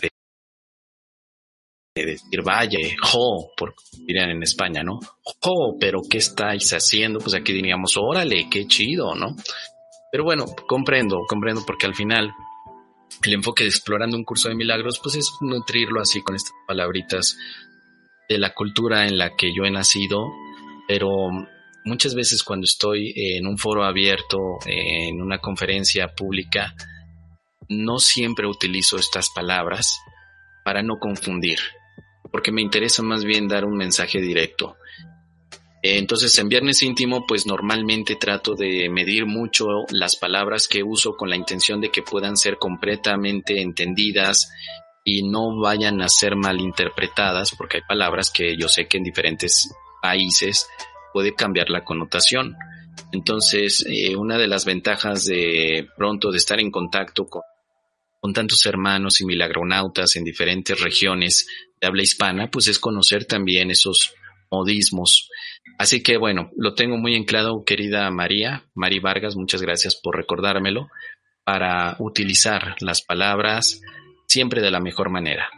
[0.00, 0.10] de
[1.94, 3.74] decir, vaya, jo, por
[4.06, 5.00] dirían en España, ¿no?
[5.22, 7.18] Jo, pero ¿qué estáis haciendo?
[7.18, 9.34] Pues aquí diríamos, órale, qué chido, ¿no?
[10.12, 12.32] Pero bueno, comprendo, comprendo, porque al final
[13.24, 17.38] el enfoque de explorando un curso de milagros, pues es nutrirlo así con estas palabritas
[18.28, 20.26] de la cultura en la que yo he nacido,
[20.86, 21.10] pero
[21.86, 26.74] muchas veces cuando estoy en un foro abierto, en una conferencia pública,
[27.68, 29.98] no siempre utilizo estas palabras
[30.64, 31.58] para no confundir
[32.36, 34.76] porque me interesa más bien dar un mensaje directo.
[35.82, 41.30] Entonces en Viernes Íntimo pues normalmente trato de medir mucho las palabras que uso con
[41.30, 44.52] la intención de que puedan ser completamente entendidas
[45.02, 49.70] y no vayan a ser malinterpretadas porque hay palabras que yo sé que en diferentes
[50.02, 50.68] países
[51.16, 52.56] puede cambiar la connotación.
[53.10, 57.40] Entonces eh, una de las ventajas de pronto de estar en contacto con
[58.20, 61.46] con tantos hermanos y milagronautas en diferentes regiones
[61.80, 64.12] de habla hispana, pues es conocer también esos
[64.50, 65.30] modismos.
[65.78, 70.16] Así que bueno, lo tengo muy en claro, querida María, Mari Vargas, muchas gracias por
[70.16, 70.88] recordármelo,
[71.44, 73.80] para utilizar las palabras
[74.26, 75.48] siempre de la mejor manera.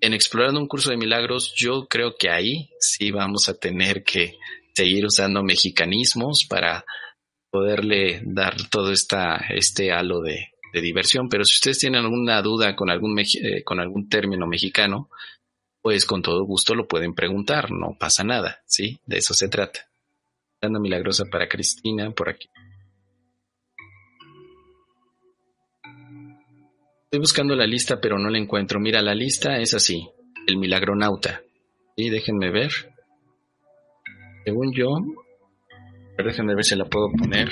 [0.00, 4.36] En Explorando un curso de milagros, yo creo que ahí sí vamos a tener que
[4.78, 6.84] seguir usando mexicanismos para
[7.50, 12.88] poderle dar todo esta, este halo de, diversión, pero si ustedes tienen alguna duda con
[12.88, 15.10] algún, eh, con algún término mexicano,
[15.82, 19.00] pues con todo gusto lo pueden preguntar, no pasa nada, ¿sí?
[19.04, 19.80] De eso se trata.
[20.62, 22.48] Dando milagrosa para Cristina por aquí.
[27.06, 28.78] Estoy buscando la lista, pero no la encuentro.
[28.78, 30.08] Mira, la lista es así:
[30.46, 31.42] el milagronauta.
[31.96, 32.70] Y déjenme ver.
[34.48, 34.96] Según yo,
[36.16, 37.50] déjenme ver si la puedo poner.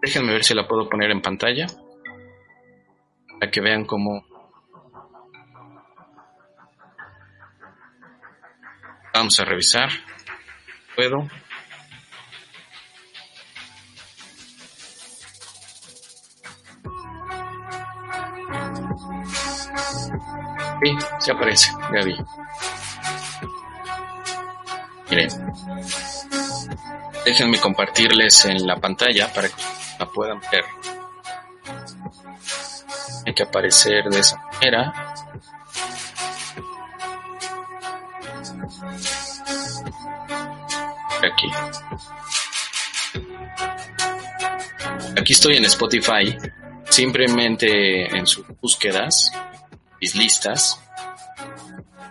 [0.00, 1.66] Déjenme ver si la puedo poner en pantalla.
[3.38, 4.24] Para que vean cómo...
[9.12, 9.90] Vamos a revisar.
[10.96, 11.28] ¿Puedo?
[20.82, 22.16] Sí, se aparece, ya vi.
[25.10, 25.28] Miren.
[27.24, 29.62] Déjenme compartirles en la pantalla para que
[29.98, 30.64] la puedan ver.
[33.26, 35.14] Hay que aparecer de esa manera.
[41.22, 41.50] Aquí.
[45.20, 46.38] Aquí estoy en Spotify.
[46.90, 49.32] Simplemente en sus búsquedas,
[50.00, 50.82] mis listas.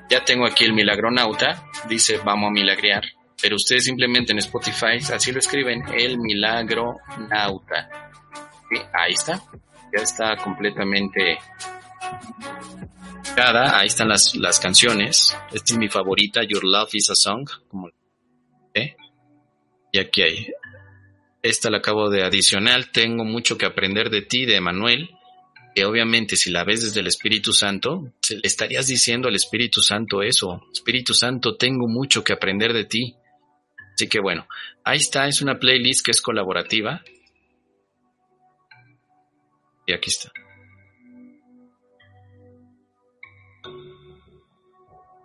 [0.10, 1.63] Ya tengo aquí el milagronauta.
[1.88, 3.04] Dice vamos a milagrear
[3.42, 6.98] pero ustedes simplemente en Spotify, así lo escriben, El Milagro
[7.30, 7.90] Nauta.
[8.94, 9.42] Ahí está.
[9.96, 11.38] ya está completamente
[13.38, 15.38] ahí están las, las canciones.
[15.54, 17.48] Esta es mi favorita, Your Love is a Song.
[18.74, 18.96] ¿eh?
[19.92, 20.48] Y aquí hay.
[21.41, 22.91] Esta la acabo de adicionar.
[22.91, 25.10] Tengo mucho que aprender de ti, de Emanuel.
[25.76, 30.23] Que obviamente si la ves desde el Espíritu Santo, le estarías diciendo al Espíritu Santo
[30.23, 30.63] eso.
[30.73, 33.15] Espíritu Santo, tengo mucho que aprender de ti.
[33.93, 34.47] Así que bueno,
[34.84, 37.04] ahí está, es una playlist que es colaborativa.
[39.86, 40.32] Y aquí está.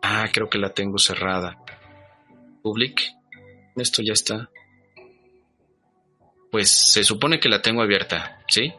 [0.03, 1.59] Ah, creo que la tengo cerrada.
[2.62, 3.03] Public.
[3.77, 4.51] Esto ya está.
[6.53, 8.75] Pues se supone que la tengo abierta, ¿sí?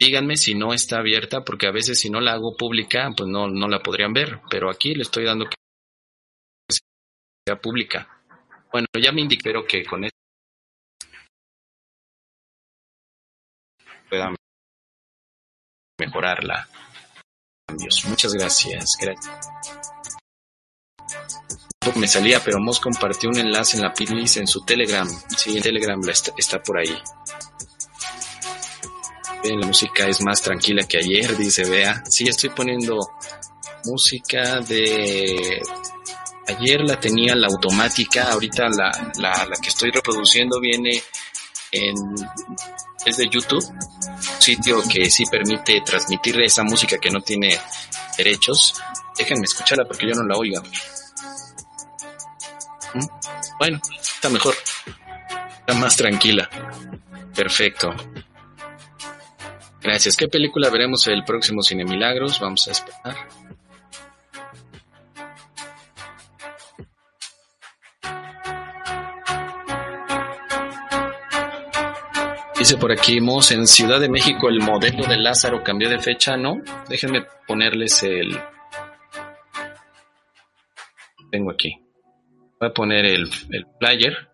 [0.00, 3.46] Díganme si no está abierta, porque a veces si no la hago pública, pues no,
[3.46, 4.40] no la podrían ver.
[4.50, 5.54] Pero aquí le estoy dando que
[7.46, 8.08] sea pública.
[8.72, 10.18] Bueno, ya me indiqué, que con esto
[14.08, 14.34] pueda
[16.00, 16.68] mejorarla.
[18.08, 18.96] Muchas gracias.
[19.00, 19.64] Gracias
[21.96, 25.08] me salía, pero Moss compartió un enlace en la playlist en su Telegram.
[25.36, 26.00] Sí, en Telegram
[26.36, 26.96] está, por ahí.
[29.44, 32.02] la música es más tranquila que ayer, dice Vea.
[32.08, 32.98] Sí, estoy poniendo
[33.84, 35.60] música de...
[36.46, 41.02] Ayer la tenía la automática, ahorita la, la, que estoy reproduciendo viene
[41.72, 41.94] en...
[43.06, 43.64] es de YouTube,
[44.38, 47.58] sitio que sí permite transmitir esa música que no tiene
[48.16, 48.74] derechos.
[49.16, 50.62] Déjenme escucharla porque yo no la oiga.
[53.64, 54.54] Bueno, está mejor.
[55.60, 56.50] Está más tranquila.
[57.34, 57.94] Perfecto.
[59.80, 60.18] Gracias.
[60.18, 62.38] ¿Qué película veremos el próximo Cine Milagros?
[62.40, 63.16] Vamos a esperar.
[72.58, 76.36] Dice por aquí, Mos, en Ciudad de México el modelo de Lázaro cambió de fecha,
[76.36, 76.56] ¿no?
[76.86, 78.38] Déjenme ponerles el...
[81.30, 81.83] Tengo aquí.
[82.60, 84.28] Voy a poner el, el player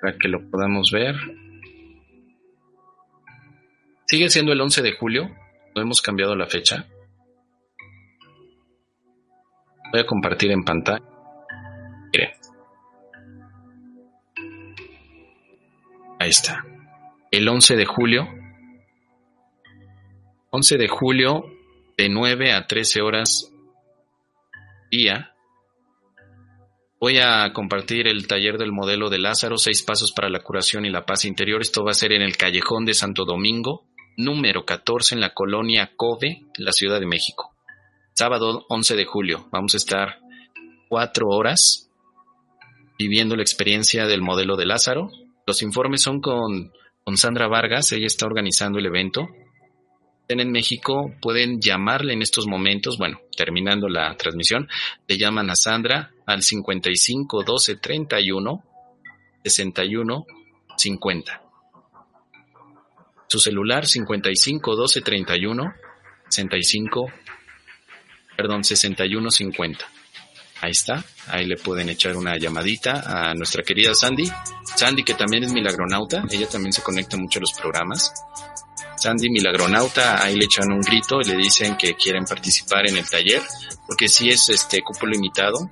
[0.00, 1.14] para que lo podamos ver.
[4.06, 5.30] Sigue siendo el 11 de julio,
[5.74, 6.86] no hemos cambiado la fecha.
[9.92, 11.04] Voy a compartir en pantalla.
[12.12, 12.30] Miren.
[16.18, 16.64] Ahí está.
[17.30, 18.28] El 11 de julio.
[20.50, 21.44] 11 de julio
[21.96, 23.52] de 9 a 13 horas
[24.90, 25.31] día
[27.02, 30.88] Voy a compartir el taller del modelo de Lázaro, seis pasos para la curación y
[30.88, 31.60] la paz interior.
[31.60, 35.94] Esto va a ser en el callejón de Santo Domingo, número 14 en la colonia
[35.96, 37.56] Cove, la Ciudad de México.
[38.12, 39.48] Sábado 11 de julio.
[39.50, 40.20] Vamos a estar
[40.88, 41.90] cuatro horas
[43.00, 45.10] viviendo la experiencia del modelo de Lázaro.
[45.44, 49.26] Los informes son con, con Sandra Vargas, ella está organizando el evento
[50.28, 54.68] en México pueden llamarle en estos momentos, bueno, terminando la transmisión,
[55.06, 58.64] le llaman a Sandra al 55 12 31
[59.44, 60.26] 61
[60.76, 61.42] 50.
[63.28, 65.74] Su celular 55 12 31
[66.28, 67.12] 65
[68.36, 69.84] perdón, 61 50.
[70.60, 74.30] Ahí está, ahí le pueden echar una llamadita a nuestra querida Sandy.
[74.76, 78.12] Sandy, que también es milagronauta, ella también se conecta mucho a los programas.
[79.02, 83.08] Sandy Milagronauta, ahí le echan un grito y le dicen que quieren participar en el
[83.08, 83.42] taller,
[83.84, 85.70] porque si es este cupo limitado.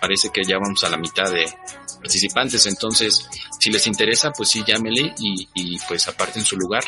[0.00, 1.46] Parece que ya vamos a la mitad de
[2.00, 6.84] participantes, entonces si les interesa, pues sí, llámele y, y pues aparten su lugar.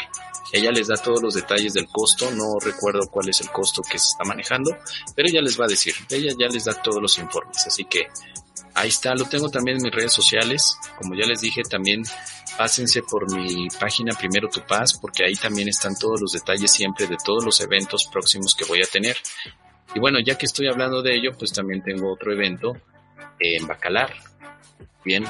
[0.52, 3.98] Ella les da todos los detalles del costo, no recuerdo cuál es el costo que
[3.98, 4.76] se está manejando,
[5.16, 8.06] pero ella les va a decir, ella ya les da todos los informes, así que
[8.74, 12.02] ahí está, lo tengo también en mis redes sociales, como ya les dije, también
[12.56, 17.06] pásense por mi página Primero Tu Paz, porque ahí también están todos los detalles siempre
[17.06, 19.16] de todos los eventos próximos que voy a tener.
[19.94, 22.76] Y bueno, ya que estoy hablando de ello, pues también tengo otro evento
[23.38, 24.12] en Bacalar.
[25.04, 25.24] Bien.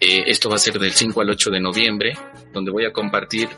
[0.00, 2.16] Eh, esto va a ser del 5 al 8 de noviembre,
[2.52, 3.48] donde voy a compartir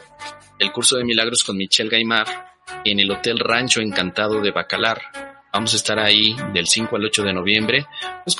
[0.58, 2.52] el curso de milagros con Michelle Gaimar
[2.84, 5.31] en el Hotel Rancho Encantado de Bacalar.
[5.52, 7.86] Vamos a estar ahí del 5 al 8 de noviembre,
[8.24, 8.36] pues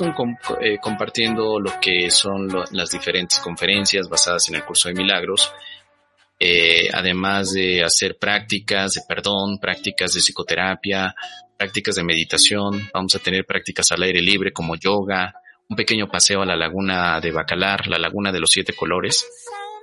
[0.63, 5.53] eh, compartiendo lo que son las diferentes conferencias basadas en el curso de milagros,
[6.41, 11.15] eh, además de hacer prácticas de perdón, prácticas de psicoterapia,
[11.59, 15.35] prácticas de meditación, vamos a tener prácticas al aire libre como yoga,
[15.69, 19.27] un pequeño paseo a la laguna de Bacalar, la laguna de los siete colores,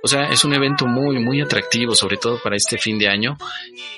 [0.02, 3.36] o sea, es un evento muy, muy atractivo, sobre todo para este fin de año,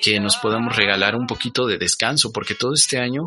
[0.01, 3.23] que nos podamos regalar un poquito de descanso, porque todo este año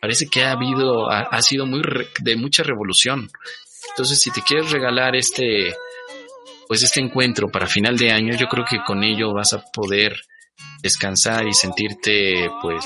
[0.00, 1.82] parece que ha habido, ha, sido muy
[2.20, 3.30] de mucha revolución.
[3.90, 5.74] Entonces, si te quieres regalar este,
[6.66, 10.20] pues este encuentro para final de año, yo creo que con ello vas a poder
[10.82, 12.84] descansar y sentirte pues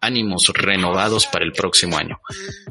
[0.00, 2.20] ánimos renovados para el próximo año.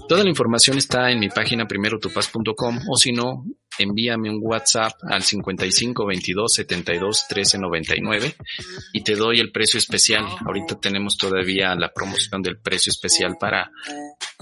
[0.07, 3.45] Toda la información está en mi página primerotupaz.com o si no,
[3.79, 8.35] envíame un WhatsApp al 55 22 72 13 99
[8.93, 10.25] y te doy el precio especial.
[10.45, 13.71] Ahorita tenemos todavía la promoción del precio especial para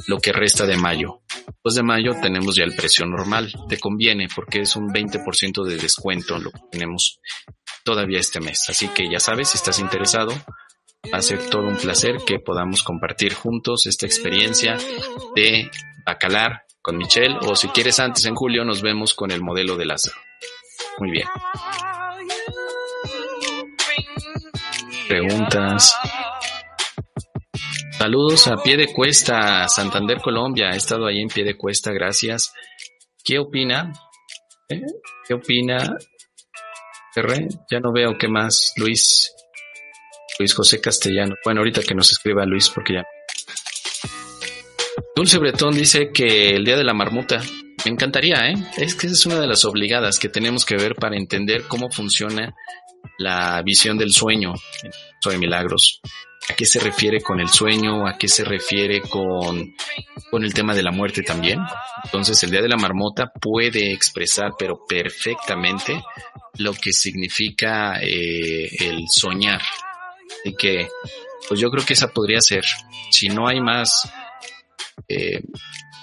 [0.07, 1.21] lo que resta de mayo.
[1.45, 3.53] Después de mayo tenemos ya el precio normal.
[3.67, 7.19] Te conviene porque es un 20% de descuento lo que tenemos
[7.83, 8.65] todavía este mes.
[8.67, 10.33] Así que ya sabes, si estás interesado,
[11.13, 14.77] Va a ser todo un placer que podamos compartir juntos esta experiencia
[15.35, 15.69] de
[16.05, 19.85] Bacalar con Michelle o si quieres antes en julio nos vemos con el modelo de
[19.85, 20.17] Lázaro.
[20.99, 21.27] Muy bien.
[25.07, 25.95] Preguntas.
[27.97, 30.69] Saludos a pie de cuesta, Santander, Colombia.
[30.71, 32.53] He estado ahí en pie de cuesta, gracias.
[33.23, 33.93] ¿Qué opina?
[34.69, 34.81] ¿Eh?
[35.27, 35.97] ¿Qué opina?
[37.71, 39.33] Ya no veo qué más, Luis.
[40.39, 41.35] Luis José Castellano.
[41.43, 43.03] Bueno, ahorita que nos escriba Luis, porque ya.
[45.15, 47.41] Dulce Bretón dice que el día de la marmota.
[47.83, 48.55] Me encantaría, ¿eh?
[48.77, 52.55] Es que es una de las obligadas que tenemos que ver para entender cómo funciona
[53.19, 54.53] la visión del sueño
[55.29, 56.01] de milagros.
[56.49, 58.05] ¿A qué se refiere con el sueño?
[58.07, 59.73] ¿A qué se refiere con,
[60.29, 61.59] con el tema de la muerte también?
[62.03, 66.03] Entonces el día de la marmota puede expresar, pero perfectamente,
[66.57, 69.61] lo que significa eh, el soñar,
[70.39, 70.87] Así que,
[71.47, 72.65] pues yo creo que esa podría ser.
[73.11, 74.09] Si no hay más
[75.07, 75.41] eh,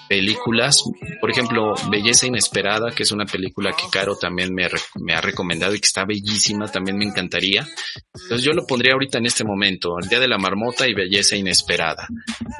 [0.07, 0.83] películas,
[1.19, 4.67] por ejemplo, Belleza Inesperada, que es una película que Caro también me,
[5.01, 7.67] me, ha recomendado y que está bellísima, también me encantaría.
[8.13, 11.35] Entonces yo lo pondría ahorita en este momento, el Día de la Marmota y Belleza
[11.35, 12.07] Inesperada.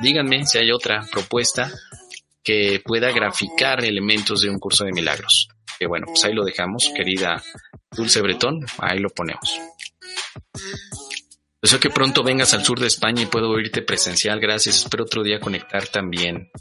[0.01, 1.71] Díganme si hay otra propuesta
[2.43, 5.47] que pueda graficar elementos de un curso de milagros.
[5.79, 7.41] Que bueno, pues ahí lo dejamos, querida
[7.91, 9.59] Dulce Bretón, ahí lo ponemos.
[11.63, 14.37] Deseo que pronto vengas al sur de España y puedo oírte presencial.
[14.41, 14.79] Gracias.
[14.79, 16.51] Espero otro día conectar también.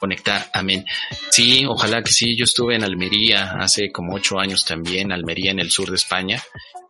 [0.00, 0.86] Conectar, amén.
[1.30, 2.34] Sí, ojalá que sí.
[2.34, 6.42] Yo estuve en Almería hace como ocho años también, Almería en el sur de España.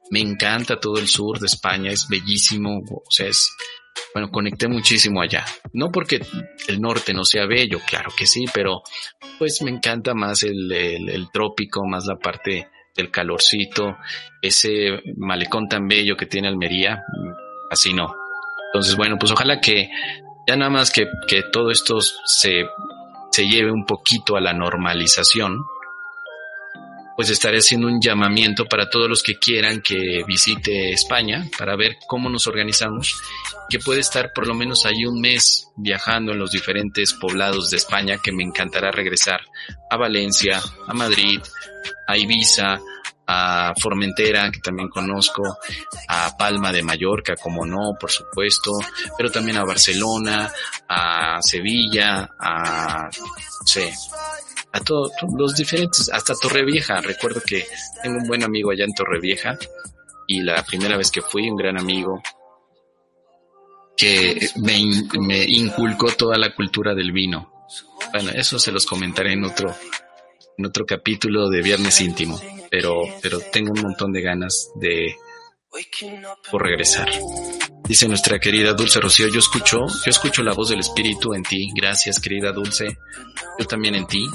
[0.08, 2.78] Me encanta todo el sur de España, es bellísimo.
[2.88, 3.50] O sea, es,
[4.14, 5.44] bueno, conecté muchísimo allá.
[5.72, 6.24] No porque
[6.68, 8.82] el norte no sea bello, claro que sí, pero
[9.40, 13.96] pues me encanta más el, el trópico, más la parte del calorcito,
[14.40, 17.02] ese malecón tan bello que tiene Almería,
[17.70, 18.14] así no.
[18.66, 19.90] Entonces, bueno, pues ojalá que
[20.46, 22.66] ya nada más que, que todo esto se,
[23.30, 25.64] se lleve un poquito a la normalización,
[27.16, 31.96] pues estaré haciendo un llamamiento para todos los que quieran que visite España para ver
[32.06, 33.20] cómo nos organizamos,
[33.68, 37.76] que puede estar por lo menos ahí un mes viajando en los diferentes poblados de
[37.76, 39.40] España, que me encantará regresar
[39.90, 41.40] a Valencia, a Madrid,
[42.06, 42.80] a Ibiza,
[43.26, 45.42] a Formentera, que también conozco,
[46.08, 48.72] a Palma de Mallorca, como no, por supuesto,
[49.16, 50.52] pero también a Barcelona,
[50.88, 57.00] a Sevilla, a, no a todos los diferentes, hasta Torrevieja.
[57.00, 57.66] Recuerdo que
[58.02, 59.58] tengo un buen amigo allá en Torrevieja
[60.26, 62.22] y la primera vez que fui, un gran amigo
[63.96, 64.80] que me,
[65.20, 67.66] me inculcó toda la cultura del vino.
[68.12, 69.74] Bueno, eso se los comentaré en otro,
[70.56, 75.16] en otro capítulo de Viernes Íntimo, pero, pero tengo un montón de ganas de
[76.50, 77.08] por regresar.
[77.88, 81.68] Dice nuestra querida Dulce Rocío, yo escucho, yo escucho la voz del Espíritu en ti.
[81.74, 82.98] Gracias, querida Dulce.
[83.58, 84.26] Yo también en ti.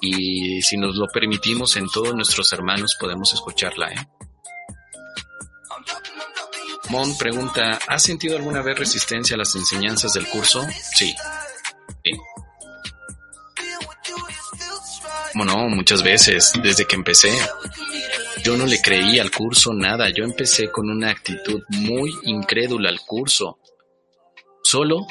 [0.00, 4.08] Y si nos lo permitimos, en todos nuestros hermanos podemos escucharla, ¿eh?
[6.88, 10.64] Mon pregunta, ¿has sentido alguna vez resistencia a las enseñanzas del curso?
[10.94, 11.14] Sí.
[12.04, 12.12] sí.
[15.34, 17.30] Bueno, muchas veces, desde que empecé.
[18.44, 23.00] Yo no le creí al curso nada, yo empecé con una actitud muy incrédula al
[23.00, 23.58] curso.
[24.62, 25.06] Solo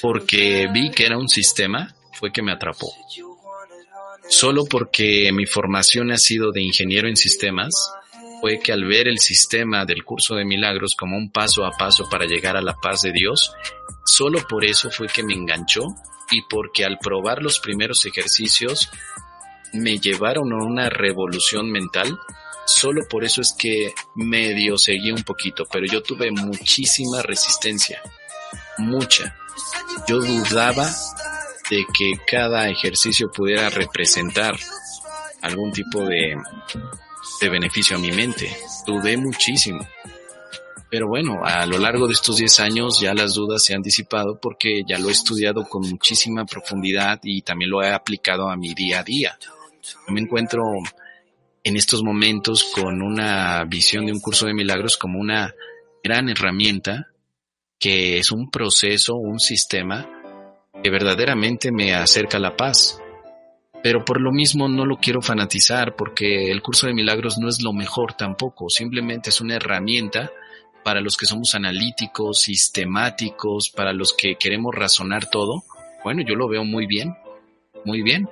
[0.00, 2.92] porque vi que era un sistema fue que me atrapó.
[4.28, 7.92] Solo porque mi formación ha sido de ingeniero en sistemas,
[8.40, 12.08] fue que al ver el sistema del curso de milagros como un paso a paso
[12.08, 13.52] para llegar a la paz de Dios,
[14.04, 15.82] solo por eso fue que me enganchó
[16.30, 18.90] y porque al probar los primeros ejercicios
[19.72, 22.18] me llevaron a una revolución mental.
[22.66, 28.02] Solo por eso es que medio seguí un poquito, pero yo tuve muchísima resistencia,
[28.76, 29.34] mucha.
[30.06, 30.88] Yo dudaba
[31.70, 34.56] de que cada ejercicio pudiera representar
[35.42, 36.36] algún tipo de,
[37.40, 38.50] de beneficio a mi mente.
[38.86, 39.86] Dudé muchísimo.
[40.90, 44.38] Pero bueno, a lo largo de estos 10 años ya las dudas se han disipado
[44.40, 48.72] porque ya lo he estudiado con muchísima profundidad y también lo he aplicado a mi
[48.72, 49.38] día a día.
[50.08, 50.62] me encuentro
[51.62, 55.54] en estos momentos con una visión de un curso de milagros como una
[56.02, 57.08] gran herramienta
[57.78, 60.17] que es un proceso, un sistema
[60.82, 63.00] que verdaderamente me acerca la paz.
[63.82, 67.62] Pero por lo mismo no lo quiero fanatizar porque el curso de milagros no es
[67.62, 70.32] lo mejor tampoco, simplemente es una herramienta
[70.82, 75.62] para los que somos analíticos, sistemáticos, para los que queremos razonar todo.
[76.02, 77.14] Bueno, yo lo veo muy bien,
[77.84, 78.28] muy bien.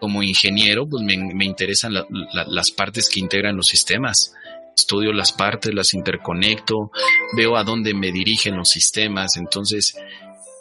[0.00, 4.32] Como ingeniero, pues me, interesan las partes que integran los sistemas.
[4.76, 6.92] Estudio las partes, las interconecto,
[7.36, 9.36] veo a dónde me dirigen los sistemas.
[9.36, 9.98] Entonces,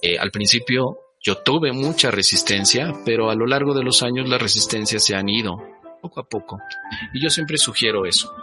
[0.01, 4.41] eh, al principio yo tuve mucha resistencia, pero a lo largo de los años las
[4.41, 5.57] resistencias se han ido
[6.01, 6.59] poco a poco.
[7.13, 8.34] Y yo siempre sugiero eso.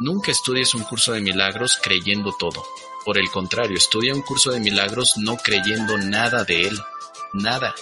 [0.00, 2.62] Nunca estudies un curso de milagros creyendo todo.
[3.04, 6.78] Por el contrario, estudia un curso de milagros no creyendo nada de él.
[7.32, 7.74] Nada.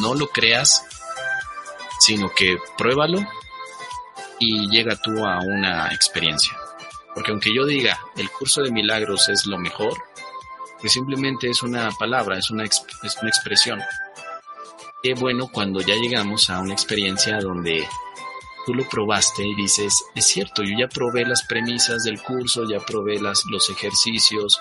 [0.00, 0.84] No lo creas,
[2.00, 3.20] sino que pruébalo
[4.38, 6.56] y llega tú a una experiencia.
[7.14, 9.94] Porque aunque yo diga el curso de milagros es lo mejor,
[10.80, 12.84] que simplemente es una palabra, es una, es
[13.20, 13.80] una expresión.
[15.02, 17.86] Qué bueno cuando ya llegamos a una experiencia donde
[18.66, 22.80] tú lo probaste y dices, es cierto, yo ya probé las premisas del curso, ya
[22.80, 24.60] probé las, los ejercicios,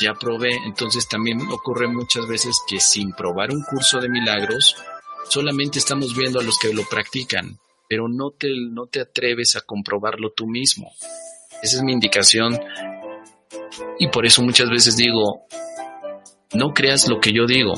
[0.00, 4.76] ya probé, entonces también ocurre muchas veces que sin probar un curso de milagros,
[5.28, 7.58] solamente estamos viendo a los que lo practican,
[7.88, 10.92] pero no te, no te atreves a comprobarlo tú mismo.
[11.62, 12.56] Esa es mi indicación
[13.98, 15.46] y por eso muchas veces digo,
[16.52, 17.74] no creas lo que yo digo,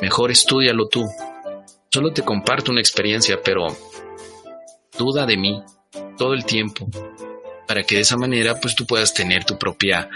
[0.00, 1.04] mejor estudialo tú.
[1.90, 3.66] Solo te comparto una experiencia, pero
[4.96, 5.62] duda de mí
[6.16, 6.86] todo el tiempo,
[7.66, 10.08] para que de esa manera pues tú puedas tener tu propia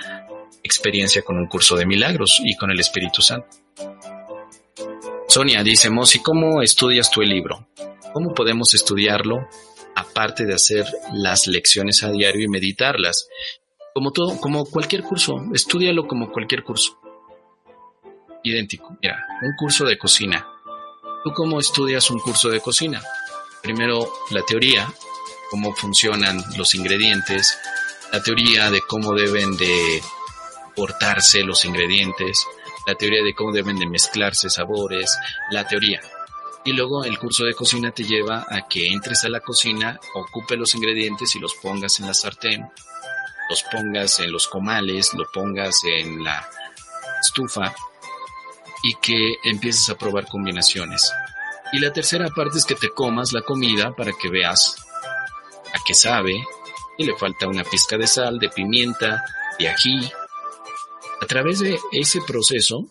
[0.62, 3.48] experiencia con un curso de milagros y con el Espíritu Santo.
[5.28, 7.66] Sonia dice, Mosi, ¿cómo estudias tú el libro?
[8.12, 9.48] ¿Cómo podemos estudiarlo
[9.96, 13.28] aparte de hacer las lecciones a diario y meditarlas?
[13.94, 16.98] Como todo, como cualquier curso, estudialo como cualquier curso.
[18.42, 18.96] Idéntico.
[19.02, 20.46] Mira, un curso de cocina.
[21.22, 23.02] ¿Tú cómo estudias un curso de cocina?
[23.62, 24.92] Primero, la teoría,
[25.50, 27.58] cómo funcionan los ingredientes,
[28.10, 30.02] la teoría de cómo deben de
[30.74, 32.46] portarse los ingredientes,
[32.86, 35.16] la teoría de cómo deben de mezclarse sabores,
[35.50, 36.00] la teoría.
[36.64, 40.56] Y luego el curso de cocina te lleva a que entres a la cocina, ocupe
[40.56, 42.68] los ingredientes y los pongas en la sartén,
[43.48, 46.48] los pongas en los comales, lo pongas en la
[47.20, 47.74] estufa
[48.82, 51.12] y que empieces a probar combinaciones.
[51.72, 54.76] Y la tercera parte es que te comas la comida para que veas
[55.72, 56.34] a qué sabe
[56.98, 59.24] y le falta una pizca de sal, de pimienta,
[59.58, 60.10] de ají.
[61.20, 62.90] A través de ese proceso,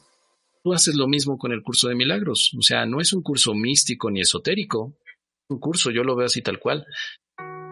[0.63, 2.51] tú haces lo mismo con el curso de milagros.
[2.57, 4.95] O sea, no es un curso místico ni esotérico.
[5.49, 6.85] Un curso, yo lo veo así tal cual.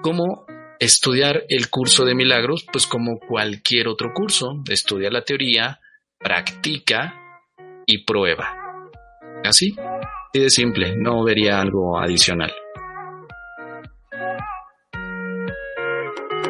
[0.04, 0.46] Como
[0.80, 5.80] estudiar el curso de milagros, pues como cualquier otro curso, estudia la teoría,
[6.18, 7.16] practica
[7.86, 8.56] y prueba.
[9.44, 12.54] Así, así de simple, no vería algo adicional.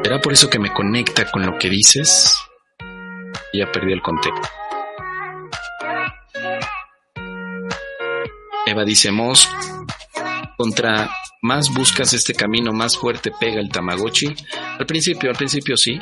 [0.04, 2.36] ¿Será por eso que me conecta con lo que dices?
[3.54, 4.48] Ya perdí el contexto.
[8.66, 9.12] Eva dice,
[10.58, 11.10] contra
[11.42, 14.28] más buscas este camino, más fuerte pega el Tamagotchi.
[14.78, 16.00] Al principio, al principio sí.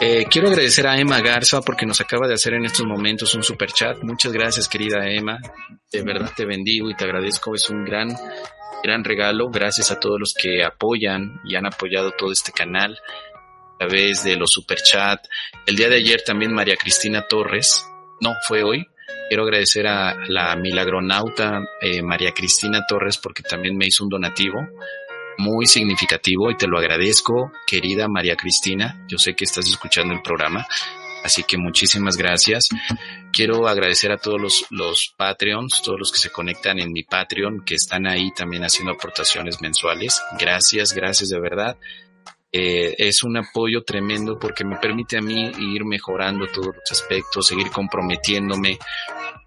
[0.00, 3.42] Eh, quiero agradecer a Emma Garza porque nos acaba de hacer en estos momentos un
[3.42, 3.98] super chat.
[4.02, 5.38] Muchas gracias, querida Emma.
[5.90, 7.54] De verdad te bendigo y te agradezco.
[7.54, 8.16] Es un gran,
[8.84, 9.50] gran regalo.
[9.50, 14.36] Gracias a todos los que apoyan y han apoyado todo este canal a través de
[14.36, 15.26] los super chat.
[15.66, 17.84] El día de ayer también María Cristina Torres.
[18.20, 18.86] No, fue hoy
[19.28, 24.66] Quiero agradecer a la milagronauta eh, María Cristina Torres porque también me hizo un donativo
[25.38, 29.04] muy significativo y te lo agradezco, querida María Cristina.
[29.08, 30.66] Yo sé que estás escuchando el programa,
[31.22, 32.68] así que muchísimas gracias.
[33.32, 37.64] Quiero agradecer a todos los, los Patreons, todos los que se conectan en mi Patreon,
[37.64, 40.20] que están ahí también haciendo aportaciones mensuales.
[40.38, 41.76] Gracias, gracias de verdad.
[42.50, 47.46] Eh, es un apoyo tremendo porque me permite a mí ir mejorando todos los aspectos,
[47.46, 48.78] seguir comprometiéndome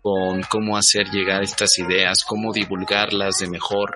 [0.01, 3.95] con cómo hacer llegar estas ideas, cómo divulgarlas de mejor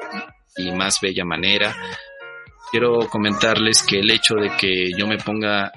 [0.57, 1.75] y más bella manera.
[2.71, 5.71] Quiero comentarles que el hecho de que yo me ponga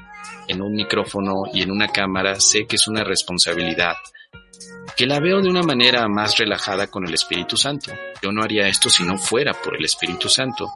[0.48, 3.94] en un micrófono y en una cámara, sé que es una responsabilidad,
[4.96, 7.92] que la veo de una manera más relajada con el Espíritu Santo.
[8.22, 10.66] Yo no haría esto si no fuera por el Espíritu Santo.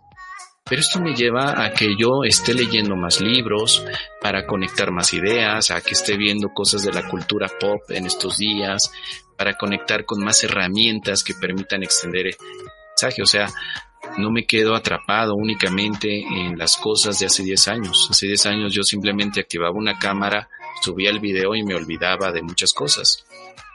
[0.64, 3.84] Pero esto me lleva a que yo esté leyendo más libros,
[4.20, 8.38] para conectar más ideas, a que esté viendo cosas de la cultura pop en estos
[8.38, 8.92] días,
[9.36, 12.36] para conectar con más herramientas que permitan extender el
[12.90, 13.22] mensaje.
[13.22, 13.48] O sea,
[14.18, 18.08] no me quedo atrapado únicamente en las cosas de hace 10 años.
[18.10, 20.48] Hace 10 años yo simplemente activaba una cámara,
[20.82, 23.24] subía el video y me olvidaba de muchas cosas.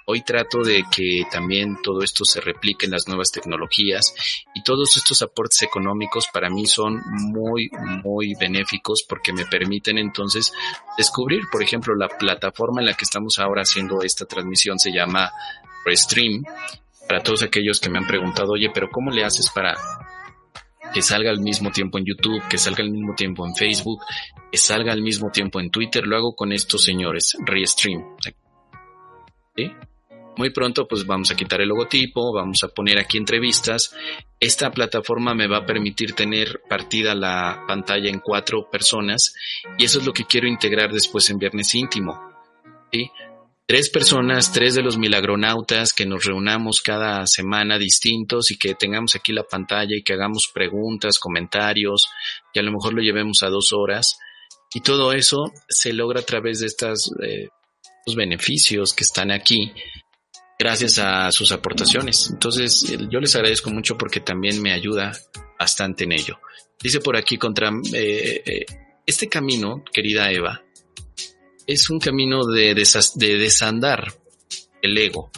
[0.09, 4.15] Hoy trato de que también todo esto se replique en las nuevas tecnologías
[4.55, 7.01] y todos estos aportes económicos para mí son
[7.33, 7.69] muy,
[8.05, 10.53] muy benéficos porque me permiten entonces
[10.97, 15.29] descubrir, por ejemplo, la plataforma en la que estamos ahora haciendo esta transmisión se llama
[15.83, 16.41] Restream.
[17.09, 19.75] Para todos aquellos que me han preguntado, oye, pero ¿cómo le haces para
[20.93, 23.99] que salga al mismo tiempo en YouTube, que salga al mismo tiempo en Facebook,
[24.49, 26.07] que salga al mismo tiempo en Twitter?
[26.07, 28.15] Lo hago con estos señores, Restream.
[29.53, 29.69] ¿Sí?
[30.37, 33.95] Muy pronto pues vamos a quitar el logotipo, vamos a poner aquí entrevistas.
[34.39, 39.33] Esta plataforma me va a permitir tener partida la pantalla en cuatro personas
[39.79, 42.21] y eso es lo que quiero integrar después en Viernes Íntimo.
[42.91, 43.09] ¿sí?
[43.65, 49.15] Tres personas, tres de los milagronautas que nos reunamos cada semana distintos y que tengamos
[49.15, 52.05] aquí la pantalla y que hagamos preguntas, comentarios,
[52.53, 54.19] que a lo mejor lo llevemos a dos horas.
[54.73, 57.49] Y todo eso se logra a través de estos eh,
[58.15, 59.73] beneficios que están aquí
[60.57, 62.29] gracias a sus aportaciones.
[62.31, 65.13] Entonces, yo les agradezco mucho porque también me ayuda
[65.59, 66.39] bastante en ello.
[66.81, 68.65] Dice por aquí contra eh, eh,
[69.05, 70.63] este camino, querida Eva,
[71.65, 74.13] es un camino de, de desandar
[74.81, 75.31] el ego.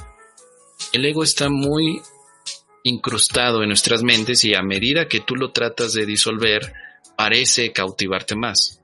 [0.93, 2.01] El ego está muy
[2.83, 6.73] incrustado en nuestras mentes y a medida que tú lo tratas de disolver,
[7.15, 8.81] parece cautivarte más.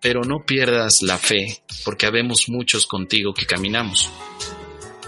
[0.00, 4.10] Pero no pierdas la fe, porque habemos muchos contigo que caminamos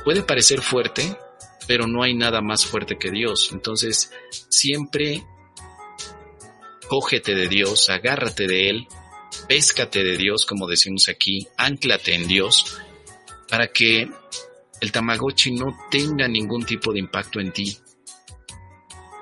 [0.09, 1.19] puede parecer fuerte,
[1.67, 3.51] pero no hay nada más fuerte que Dios.
[3.53, 4.11] Entonces,
[4.49, 5.23] siempre
[6.89, 8.89] cógete de Dios, agárrate de Él,
[9.49, 12.79] péscate de Dios, como decimos aquí, anclate en Dios,
[13.51, 14.09] para que
[14.81, 17.77] el Tamagotchi no tenga ningún tipo de impacto en ti.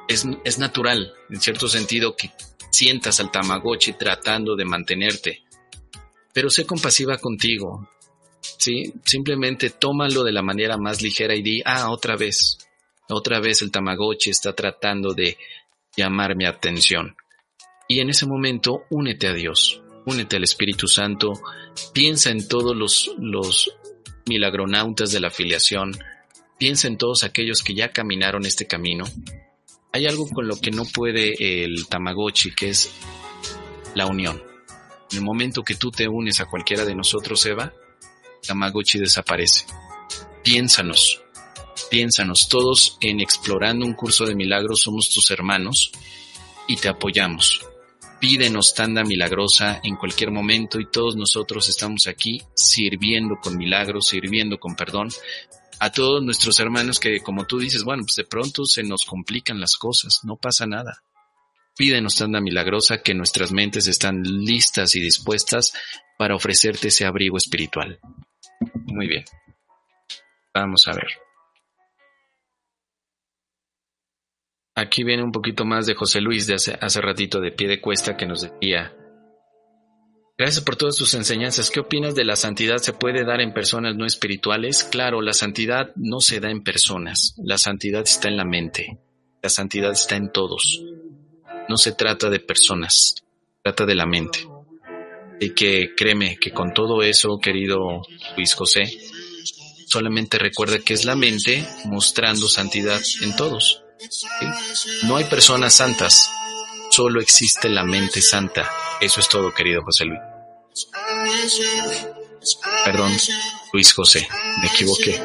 [0.07, 2.31] Es, es natural, en cierto sentido, que
[2.71, 5.43] sientas al Tamagotchi tratando de mantenerte,
[6.33, 7.89] pero sé compasiva contigo,
[9.05, 12.59] Simplemente tómalo de la manera más ligera y di, ah, otra vez,
[13.09, 15.37] otra vez el Tamagotchi está tratando de
[15.97, 17.17] llamar mi atención.
[17.89, 21.33] Y en ese momento únete a Dios, únete al Espíritu Santo,
[21.93, 23.73] piensa en todos los, los
[24.27, 25.93] milagronautas de la afiliación,
[26.59, 29.05] piensa en todos aquellos que ya caminaron este camino.
[29.93, 32.93] Hay algo con lo que no puede el Tamagotchi, que es
[33.95, 34.43] la unión.
[35.13, 37.73] En el momento que tú te unes a cualquiera de nosotros, Eva,
[38.47, 39.67] Tamagotchi desaparece.
[40.43, 41.21] Piénsanos,
[41.91, 45.91] piénsanos, todos en Explorando un curso de milagros somos tus hermanos
[46.69, 47.61] y te apoyamos.
[48.21, 54.59] Pídenos tanda milagrosa en cualquier momento y todos nosotros estamos aquí sirviendo con milagros, sirviendo
[54.59, 55.09] con perdón
[55.79, 59.61] a todos nuestros hermanos que como tú dices, bueno, pues de pronto se nos complican
[59.61, 61.03] las cosas, no pasa nada.
[61.77, 65.75] Pídenos tanda milagrosa que nuestras mentes están listas y dispuestas
[66.17, 68.01] para ofrecerte ese abrigo espiritual.
[68.87, 69.25] Muy bien.
[70.55, 71.09] Vamos a ver.
[74.75, 78.17] Aquí viene un poquito más de José Luis de hace, ratito de pie de cuesta
[78.17, 78.95] que nos decía,
[80.39, 81.71] Gracias por todas tus enseñanzas.
[81.71, 82.77] ¿Qué opinas de la santidad?
[82.77, 84.85] ¿Se puede dar en personas no espirituales?
[84.85, 87.35] Claro, la santidad no se da en personas.
[87.43, 88.99] La santidad está en la mente.
[89.43, 90.85] La santidad está en todos.
[91.71, 93.15] No se trata de personas.
[93.63, 94.47] Trata de la mente.
[95.41, 98.03] Y que créeme que con todo eso, querido
[98.37, 98.85] Luis José,
[99.87, 103.83] solamente recuerda que es la mente mostrando santidad en todos.
[105.05, 106.31] No hay personas santas,
[106.91, 108.71] solo existe la mente santa.
[109.01, 110.21] Eso es todo, querido José Luis.
[112.85, 113.13] Perdón,
[113.73, 114.27] Luis José,
[114.61, 115.21] me equivoqué.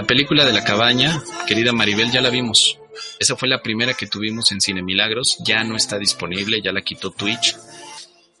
[0.00, 2.78] La película de la cabaña, querida Maribel, ya la vimos.
[3.18, 5.36] Esa fue la primera que tuvimos en Cine Milagros.
[5.44, 7.54] Ya no está disponible, ya la quitó Twitch.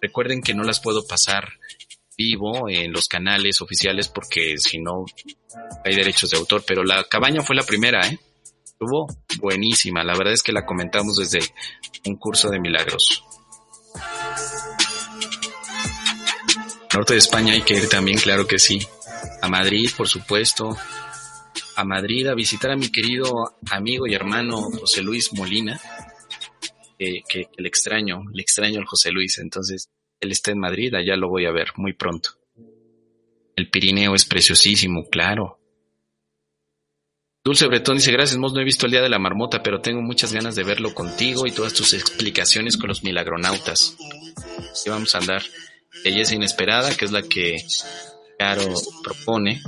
[0.00, 1.52] Recuerden que no las puedo pasar
[2.16, 5.04] vivo en los canales oficiales porque si no
[5.84, 6.64] hay derechos de autor.
[6.66, 8.18] Pero la cabaña fue la primera, ¿eh?
[8.64, 9.06] Estuvo
[9.38, 10.02] buenísima.
[10.02, 11.40] La verdad es que la comentamos desde
[12.06, 13.22] un curso de milagros.
[16.94, 18.80] Norte de España hay que ir también, claro que sí.
[19.42, 20.74] A Madrid, por supuesto
[21.80, 23.32] a Madrid a visitar a mi querido
[23.70, 25.80] amigo y hermano José Luis Molina,
[26.98, 29.88] que, le extraño, le extraño al José Luis, entonces
[30.20, 32.30] él está en Madrid, allá lo voy a ver muy pronto.
[33.56, 35.58] El Pirineo es preciosísimo, claro.
[37.42, 40.02] Dulce Bretón dice, gracias, Mos, no he visto el Día de la Marmota, pero tengo
[40.02, 43.96] muchas ganas de verlo contigo y todas tus explicaciones con los milagronautas.
[44.86, 45.42] Vamos a andar.
[46.04, 47.56] Belleza Inesperada, que es la que
[48.38, 49.62] Caro propone.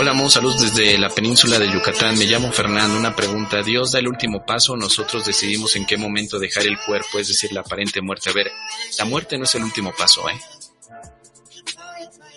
[0.00, 2.18] Hola, Mo, saludos desde la península de Yucatán.
[2.18, 2.98] Me llamo Fernando.
[2.98, 3.62] Una pregunta.
[3.62, 4.76] ¿Dios da el último paso?
[4.76, 8.30] Nosotros decidimos en qué momento dejar el cuerpo, es decir, la aparente muerte.
[8.30, 8.50] A ver,
[8.98, 10.40] la muerte no es el último paso, ¿eh?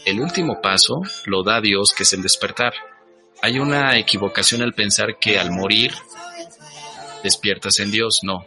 [0.05, 2.73] El último paso lo da Dios, que es el despertar.
[3.41, 5.93] Hay una equivocación al pensar que al morir
[7.23, 8.19] despiertas en Dios.
[8.23, 8.45] No.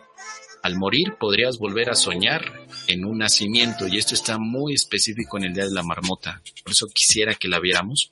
[0.63, 5.45] Al morir podrías volver a soñar en un nacimiento y esto está muy específico en
[5.45, 6.43] el Día de la Marmota.
[6.63, 8.11] Por eso quisiera que la viéramos.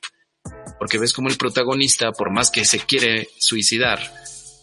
[0.78, 4.00] Porque ves como el protagonista, por más que se quiere suicidar,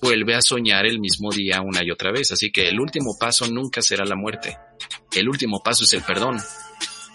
[0.02, 2.32] vuelve a soñar el mismo día una y otra vez.
[2.32, 4.58] Así que el último paso nunca será la muerte.
[5.14, 6.40] El último paso es el perdón.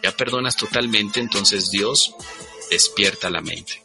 [0.02, 2.14] Ya perdonas totalmente, entonces Dios
[2.70, 3.84] despierta la mente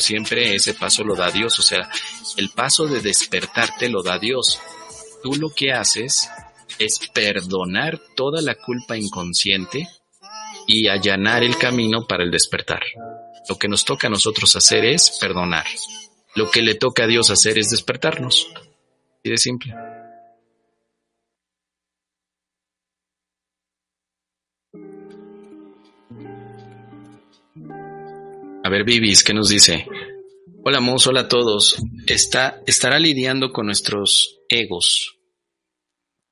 [0.00, 1.88] siempre ese paso lo da Dios, o sea,
[2.36, 4.60] el paso de despertarte lo da Dios.
[5.22, 6.28] Tú lo que haces
[6.78, 9.88] es perdonar toda la culpa inconsciente
[10.66, 12.82] y allanar el camino para el despertar.
[13.48, 15.66] Lo que nos toca a nosotros hacer es perdonar.
[16.34, 18.48] Lo que le toca a Dios hacer es despertarnos.
[19.22, 19.72] Y de simple.
[28.64, 29.86] A ver, Vivis, ¿qué nos dice?
[30.64, 31.76] Hola, Mos, hola a todos.
[32.08, 35.15] Está, estará lidiando con nuestros egos.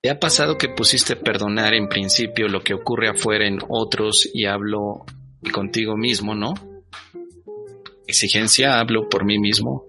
[0.05, 4.45] ¿Te ha pasado que pusiste perdonar en principio lo que ocurre afuera en otros y
[4.45, 5.07] hablo
[5.51, 6.53] contigo mismo, no?
[8.07, 9.87] Exigencia, hablo por mí mismo.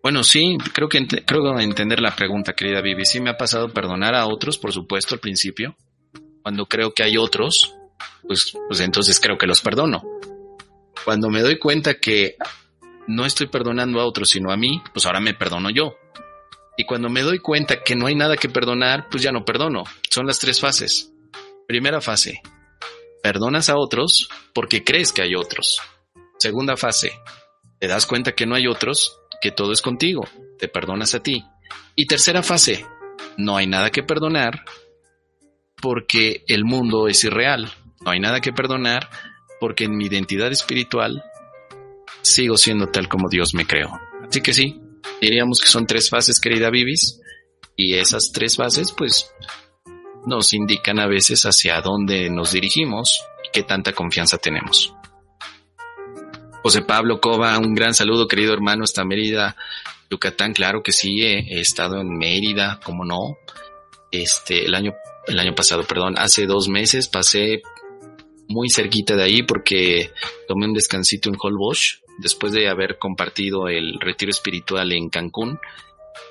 [0.00, 3.04] Bueno, sí, creo que creo entender la pregunta, querida Vivi.
[3.04, 5.74] Sí me ha pasado perdonar a otros, por supuesto, al principio.
[6.42, 7.74] Cuando creo que hay otros,
[8.28, 10.04] pues, pues entonces creo que los perdono.
[11.04, 12.36] Cuando me doy cuenta que
[13.08, 15.96] no estoy perdonando a otros, sino a mí, pues ahora me perdono yo.
[16.76, 19.84] Y cuando me doy cuenta que no hay nada que perdonar, pues ya no perdono.
[20.10, 21.12] Son las tres fases.
[21.66, 22.42] Primera fase,
[23.22, 25.80] perdonas a otros porque crees que hay otros.
[26.38, 27.12] Segunda fase,
[27.80, 31.44] te das cuenta que no hay otros, que todo es contigo, te perdonas a ti.
[31.94, 32.86] Y tercera fase,
[33.36, 34.64] no hay nada que perdonar
[35.80, 37.72] porque el mundo es irreal.
[38.04, 39.08] No hay nada que perdonar
[39.60, 41.24] porque en mi identidad espiritual
[42.22, 43.90] sigo siendo tal como Dios me creó.
[44.28, 44.80] Así que sí,
[45.20, 47.20] diríamos que son tres fases, querida Vivis,
[47.76, 49.30] y esas tres fases pues
[50.26, 54.94] nos indican a veces hacia dónde nos dirigimos y qué tanta confianza tenemos.
[56.62, 59.56] José Pablo Cova, un gran saludo, querido hermano, hasta Mérida,
[60.10, 63.36] Yucatán, claro que sí, he, estado en Mérida, como no.
[64.10, 64.94] Este, el año,
[65.28, 67.62] el año pasado, perdón, hace dos meses pasé
[68.48, 70.10] muy cerquita de ahí porque
[70.48, 75.58] tomé un descansito en Holbox después de haber compartido el retiro espiritual en Cancún.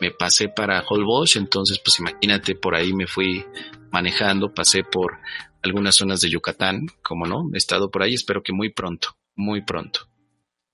[0.01, 3.45] Me pasé para Holbox, entonces pues imagínate, por ahí me fui
[3.91, 5.19] manejando, pasé por
[5.63, 9.61] algunas zonas de Yucatán, como no, he estado por ahí, espero que muy pronto, muy
[9.61, 10.07] pronto.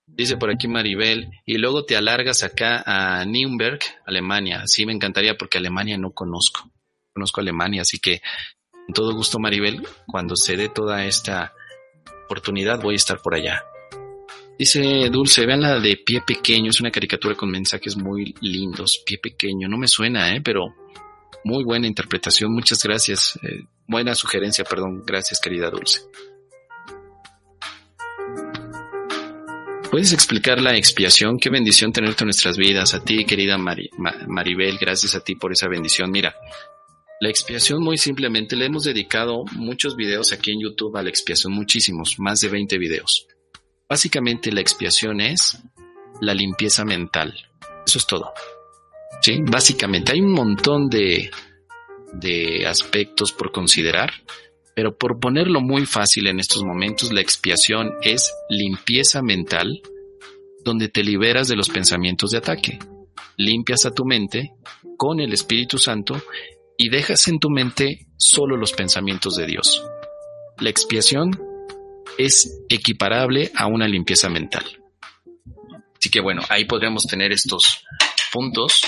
[0.07, 4.63] Dice por aquí Maribel, y luego te alargas acá a Nürnberg, Alemania.
[4.65, 6.69] Sí, me encantaría porque Alemania no conozco.
[7.13, 8.21] Conozco Alemania, así que
[8.85, 11.53] con todo gusto, Maribel, cuando se dé toda esta
[12.25, 13.63] oportunidad, voy a estar por allá.
[14.61, 19.01] Dice Dulce, vean la de Pie Pequeño, es una caricatura con mensajes muy lindos.
[19.03, 20.41] Pie Pequeño, no me suena, ¿eh?
[20.45, 20.75] pero
[21.43, 23.39] muy buena interpretación, muchas gracias.
[23.41, 26.01] Eh, buena sugerencia, perdón, gracias querida Dulce.
[29.89, 31.39] ¿Puedes explicar la expiación?
[31.39, 32.93] Qué bendición tenerte en nuestras vidas.
[32.93, 36.11] A ti, querida Maribel, gracias a ti por esa bendición.
[36.11, 36.35] Mira,
[37.19, 41.51] la expiación muy simplemente le hemos dedicado muchos videos aquí en YouTube a la expiación,
[41.51, 43.25] muchísimos, más de 20 videos.
[43.91, 45.61] Básicamente la expiación es
[46.21, 47.33] la limpieza mental.
[47.85, 48.31] Eso es todo.
[49.21, 51.29] Sí, básicamente hay un montón de,
[52.13, 54.13] de aspectos por considerar,
[54.73, 59.81] pero por ponerlo muy fácil en estos momentos, la expiación es limpieza mental
[60.63, 62.79] donde te liberas de los pensamientos de ataque.
[63.35, 64.53] Limpias a tu mente
[64.95, 66.15] con el Espíritu Santo
[66.77, 69.83] y dejas en tu mente solo los pensamientos de Dios.
[70.59, 71.50] La expiación
[72.17, 74.65] es equiparable a una limpieza mental.
[75.97, 77.83] Así que bueno, ahí podríamos tener estos
[78.31, 78.81] puntos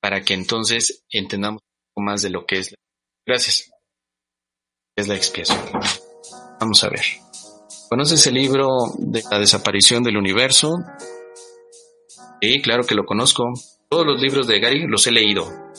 [0.00, 2.74] para que entonces entendamos un poco más de lo que es.
[3.26, 3.70] Gracias.
[4.96, 5.58] Es la expiación.
[6.58, 7.04] Vamos a ver.
[7.88, 10.72] ¿Conoces el libro de la desaparición del universo?
[12.40, 13.44] Sí, claro que lo conozco.
[13.88, 15.69] Todos los libros de Gary los he leído.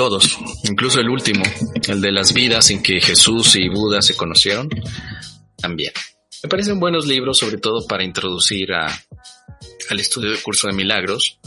[0.00, 1.42] Todos, incluso el último,
[1.86, 4.66] el de las vidas en que Jesús y Buda se conocieron,
[5.58, 5.92] también.
[6.42, 11.38] Me parecen buenos libros, sobre todo para introducir al estudio del curso de milagros.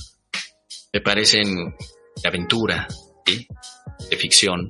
[0.93, 1.75] Me parecen
[2.21, 2.87] de aventura,
[3.25, 4.69] de ficción,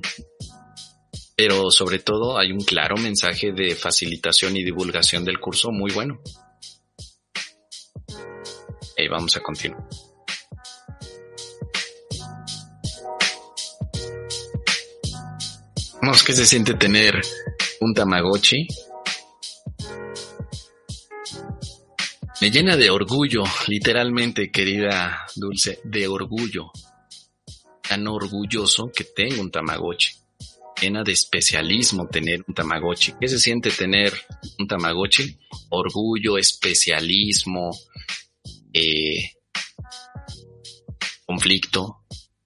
[1.36, 6.22] pero sobre todo hay un claro mensaje de facilitación y divulgación del curso muy bueno.
[8.96, 9.86] Y vamos a continuar.
[16.06, 17.18] Vamos, ¿qué se siente tener
[17.80, 18.68] un Tamagotchi?
[22.42, 26.70] Me llena de orgullo, literalmente, querida Dulce, de orgullo.
[27.88, 30.10] Tan orgulloso que tengo un Tamagotchi.
[30.78, 33.14] Llena de especialismo tener un Tamagotchi.
[33.18, 34.12] ¿Qué se siente tener
[34.58, 35.38] un Tamagotchi?
[35.70, 37.70] Orgullo, especialismo,
[38.74, 39.30] eh,
[41.24, 42.03] conflicto,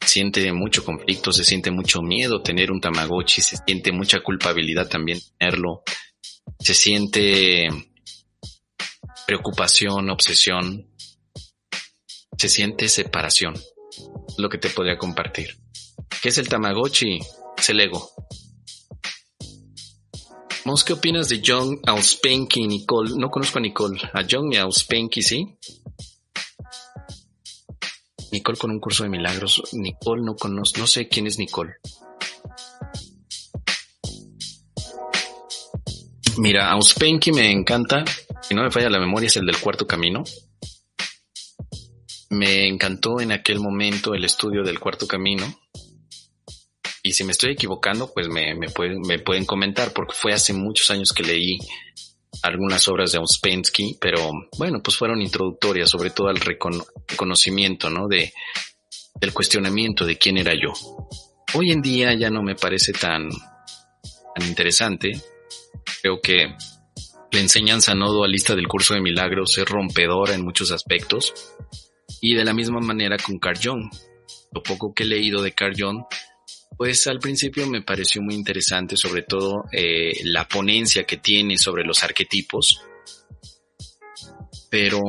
[0.09, 5.21] siente mucho conflicto, se siente mucho miedo tener un Tamagotchi, se siente mucha culpabilidad también
[5.39, 5.83] tenerlo,
[6.59, 7.69] se siente
[9.27, 10.89] preocupación, obsesión,
[12.37, 13.55] se siente separación,
[14.39, 15.59] lo que te podría compartir.
[16.23, 17.19] ¿Qué es el Tamagotchi?
[17.57, 18.11] Es el ego.
[20.85, 23.13] ¿Qué opinas de John Auspenki y Nicole?
[23.17, 24.01] No conozco a Nicole.
[24.13, 25.59] A John y Auspenki, ¿sí?
[28.33, 29.63] Nicole con un curso de milagros.
[29.73, 31.77] Nicole no conozco, no sé quién es Nicole.
[36.39, 38.05] Mira, Auspenki me encanta.
[38.43, 40.23] Si no me falla la memoria, es el del cuarto camino.
[42.31, 45.47] Me encantó en aquel momento el estudio del cuarto camino.
[47.03, 48.69] Y si me estoy equivocando, pues me, me,
[49.07, 51.59] me pueden comentar, porque fue hace muchos años que leí
[52.43, 58.09] algunas obras de Ouspensky, pero bueno, pues fueron introductorias, sobre todo al reconocimiento, ¿no?
[58.09, 58.33] De,
[59.21, 60.73] del cuestionamiento de quién era yo.
[61.55, 65.21] Hoy en día ya no me parece tan, tan interesante.
[66.03, 66.55] Creo que
[67.33, 71.35] la enseñanza no dualista del curso de milagros es rompedora en muchos aspectos.
[72.21, 73.91] Y de la misma manera con Carl Jung.
[74.53, 76.05] Lo poco que he leído de Carl Jung
[76.77, 81.85] pues al principio me pareció muy interesante, sobre todo eh, la ponencia que tiene sobre
[81.85, 82.81] los arquetipos,
[84.71, 85.01] pero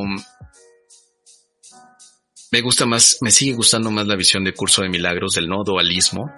[2.52, 5.64] me gusta más, me sigue gustando más la visión de Curso de Milagros del no
[5.64, 6.32] dualismo,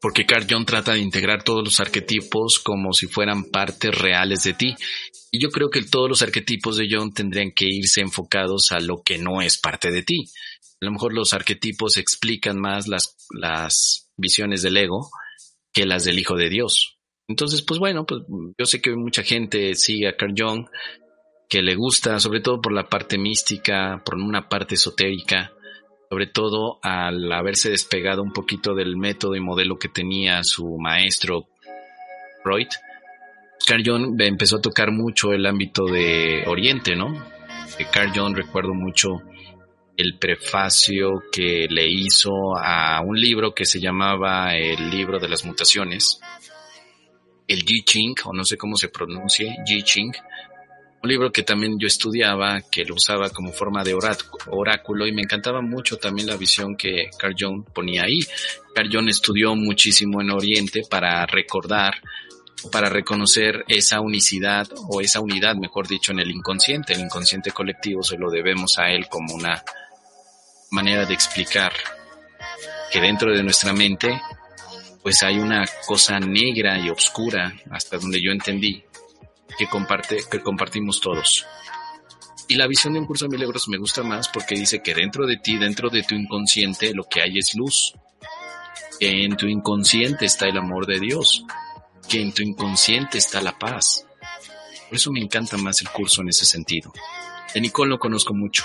[0.00, 4.52] porque Carl Jung trata de integrar todos los arquetipos como si fueran partes reales de
[4.52, 4.74] ti.
[5.30, 9.02] Y yo creo que todos los arquetipos de Jung tendrían que irse enfocados a lo
[9.02, 10.24] que no es parte de ti.
[10.80, 15.10] A lo mejor los arquetipos explican más las, las visiones del ego
[15.72, 16.98] que las del Hijo de Dios.
[17.28, 18.22] Entonces, pues bueno, pues
[18.58, 20.66] yo sé que mucha gente sigue a Carl Jung,
[21.48, 25.52] que le gusta, sobre todo por la parte mística, por una parte esotérica,
[26.10, 31.48] sobre todo al haberse despegado un poquito del método y modelo que tenía su maestro
[32.42, 32.68] Freud.
[33.66, 37.14] Carl Jung empezó a tocar mucho el ámbito de Oriente, ¿no?
[37.90, 39.22] Carl Jung recuerdo mucho
[39.96, 45.44] el prefacio que le hizo a un libro que se llamaba El libro de las
[45.44, 46.20] mutaciones,
[47.46, 50.12] el Ji Ching, o no sé cómo se pronuncie, Ji Ching,
[51.02, 55.22] un libro que también yo estudiaba, que lo usaba como forma de oráculo y me
[55.22, 58.20] encantaba mucho también la visión que Carl Jung ponía ahí.
[58.72, 61.94] Carl Jung estudió muchísimo en Oriente para recordar,
[62.70, 66.92] para reconocer esa unicidad o esa unidad, mejor dicho, en el inconsciente.
[66.92, 69.60] El inconsciente colectivo se lo debemos a él como una
[70.72, 71.72] manera de explicar
[72.90, 74.20] que dentro de nuestra mente
[75.02, 78.82] pues hay una cosa negra y oscura hasta donde yo entendí
[79.58, 81.44] que comparte que compartimos todos.
[82.48, 85.26] Y la visión de un curso de milagros me gusta más porque dice que dentro
[85.26, 87.94] de ti, dentro de tu inconsciente, lo que hay es luz.
[88.98, 91.44] Que en tu inconsciente está el amor de Dios.
[92.08, 94.06] Que en tu inconsciente está la paz.
[94.88, 96.92] Por eso me encanta más el curso en ese sentido.
[97.52, 98.64] De Nicole lo conozco mucho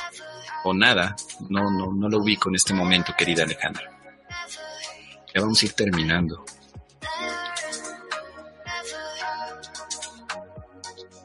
[0.69, 1.15] o nada.
[1.49, 3.97] No, no, no lo ubico en este momento, querida Alejandra.
[5.33, 6.43] Ya vamos a ir terminando.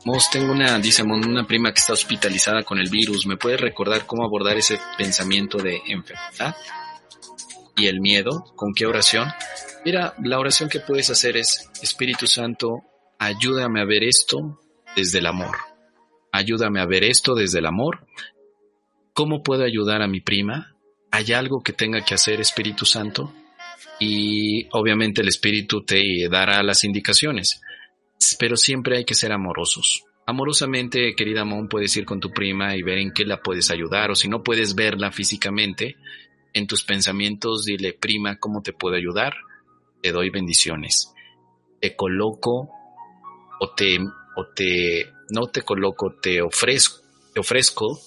[0.04, 3.26] Mos, tengo una, dice una prima que está hospitalizada con el virus.
[3.26, 6.56] ¿Me puede recordar cómo abordar ese pensamiento de enfermedad
[7.76, 8.52] y el miedo?
[8.56, 9.28] ¿Con qué oración?
[9.84, 12.82] Mira, la oración que puedes hacer es, Espíritu Santo,
[13.18, 14.60] ayúdame a ver esto
[14.96, 15.56] desde el amor.
[16.32, 18.04] Ayúdame a ver esto desde el amor
[19.14, 20.74] ¿Cómo puedo ayudar a mi prima?
[21.10, 23.34] ¿Hay algo que tenga que hacer Espíritu Santo?
[24.00, 27.60] Y obviamente el Espíritu te dará las indicaciones,
[28.38, 30.04] pero siempre hay que ser amorosos.
[30.24, 34.10] Amorosamente, querida Mon, puedes ir con tu prima y ver en qué la puedes ayudar,
[34.10, 35.96] o si no puedes verla físicamente,
[36.54, 39.34] en tus pensamientos dile, prima, ¿cómo te puedo ayudar?
[40.00, 41.12] Te doy bendiciones.
[41.80, 42.70] Te coloco
[43.60, 43.98] o te,
[44.36, 47.02] o te no te coloco, te ofrezco,
[47.34, 48.00] te ofrezco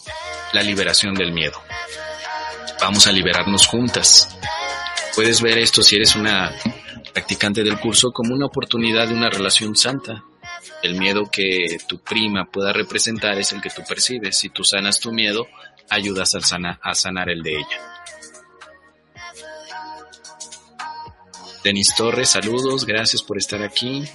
[0.56, 1.62] la liberación del miedo.
[2.80, 4.38] Vamos a liberarnos juntas.
[5.14, 6.56] Puedes ver esto si eres una
[7.14, 10.24] practicante del curso como una oportunidad de una relación santa.
[10.82, 14.38] El miedo que tu prima pueda representar es el que tú percibes.
[14.38, 15.46] Si tú sanas tu miedo,
[15.90, 16.40] ayudas a,
[16.82, 17.80] a sanar el de ella.
[21.66, 24.08] Denis Torres, saludos, gracias por estar aquí.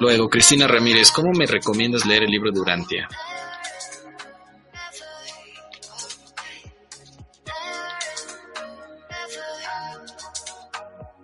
[0.00, 3.08] Luego, Cristina Ramírez, ¿cómo me recomiendas leer el libro de Urantia?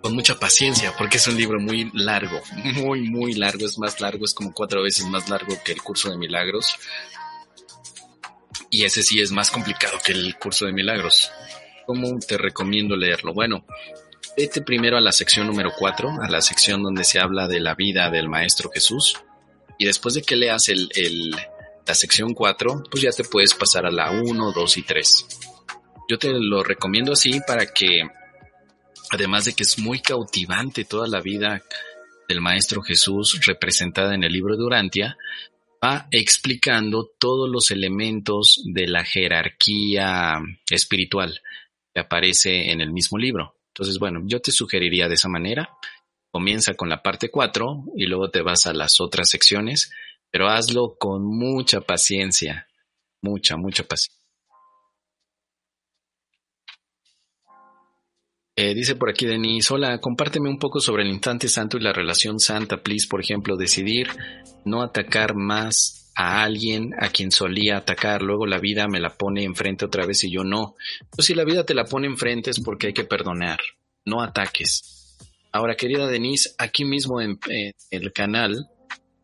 [0.01, 2.41] Con mucha paciencia, porque es un libro muy largo,
[2.75, 6.09] muy, muy largo, es más largo, es como cuatro veces más largo que el curso
[6.09, 6.77] de milagros.
[8.69, 11.29] Y ese sí es más complicado que el curso de milagros.
[11.85, 13.33] ¿Cómo te recomiendo leerlo?
[13.33, 13.65] Bueno,
[14.35, 17.75] vete primero a la sección número 4, a la sección donde se habla de la
[17.75, 19.19] vida del Maestro Jesús.
[19.77, 20.89] Y después de que leas el,
[21.85, 25.25] la sección 4, pues ya te puedes pasar a la 1, 2 y 3.
[26.09, 28.01] Yo te lo recomiendo así para que,
[29.11, 31.61] además de que es muy cautivante toda la vida
[32.27, 35.17] del Maestro Jesús representada en el libro de Urantia,
[35.83, 41.41] va explicando todos los elementos de la jerarquía espiritual
[41.93, 43.55] que aparece en el mismo libro.
[43.73, 45.69] Entonces, bueno, yo te sugeriría de esa manera.
[46.29, 49.91] Comienza con la parte 4 y luego te vas a las otras secciones,
[50.29, 52.67] pero hazlo con mucha paciencia,
[53.21, 54.21] mucha, mucha paciencia.
[58.57, 61.93] Eh, dice por aquí Denis, hola, compárteme un poco sobre el instante santo y la
[61.93, 63.07] relación santa, please.
[63.09, 64.07] Por ejemplo, decidir
[64.65, 69.43] no atacar más a alguien a quien solía atacar, luego la vida me la pone
[69.43, 70.75] enfrente otra vez y yo no.
[71.09, 73.59] Pues si la vida te la pone enfrente es porque hay que perdonar,
[74.05, 75.17] no ataques.
[75.51, 77.39] Ahora, querida Denise, aquí mismo en,
[77.89, 78.69] el canal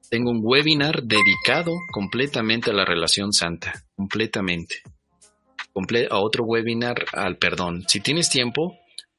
[0.09, 4.81] tengo un webinar dedicado completamente a la relación santa, completamente.
[6.09, 7.83] a otro webinar al perdón.
[7.88, 8.77] Si tienes tiempo,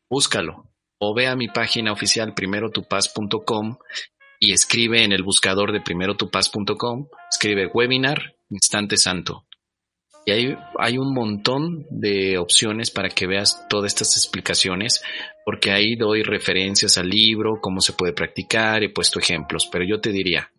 [0.09, 3.79] búscalo o ve a mi página oficial primerotupaz.com
[4.41, 9.45] y escribe en el buscador de primerotupaz.com, escribe webinar instante santo.
[10.25, 15.03] Y ahí hay un montón de opciones para que veas todas estas explicaciones,
[15.45, 20.01] porque ahí doy referencias al libro, cómo se puede practicar, he puesto ejemplos, pero yo
[20.01, 20.53] te diría,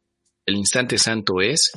[0.46, 1.72] el instante santo es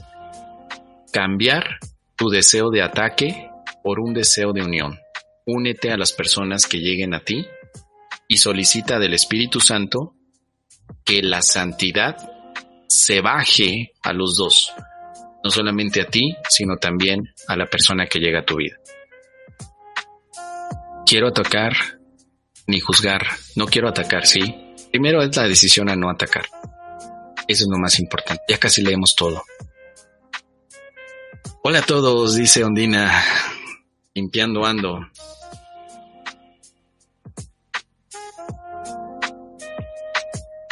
[1.13, 1.79] cambiar
[2.17, 3.51] tu deseo de ataque
[3.83, 4.99] por un deseo de unión.
[5.45, 7.45] Únete a las personas que lleguen a ti
[8.27, 10.15] y solicita del Espíritu Santo
[11.05, 12.17] que la santidad
[12.89, 14.73] se baje a los dos,
[15.43, 18.77] no solamente a ti, sino también a la persona que llega a tu vida.
[21.07, 21.73] Quiero atacar
[22.67, 23.27] ni juzgar,
[23.57, 24.75] no quiero atacar, sí.
[24.91, 26.45] Primero es la decisión a no atacar.
[27.49, 28.43] Eso es lo más importante.
[28.49, 29.43] Ya casi leemos todo.
[31.65, 33.23] Hola a todos, dice Ondina,
[34.15, 35.01] limpiando ando.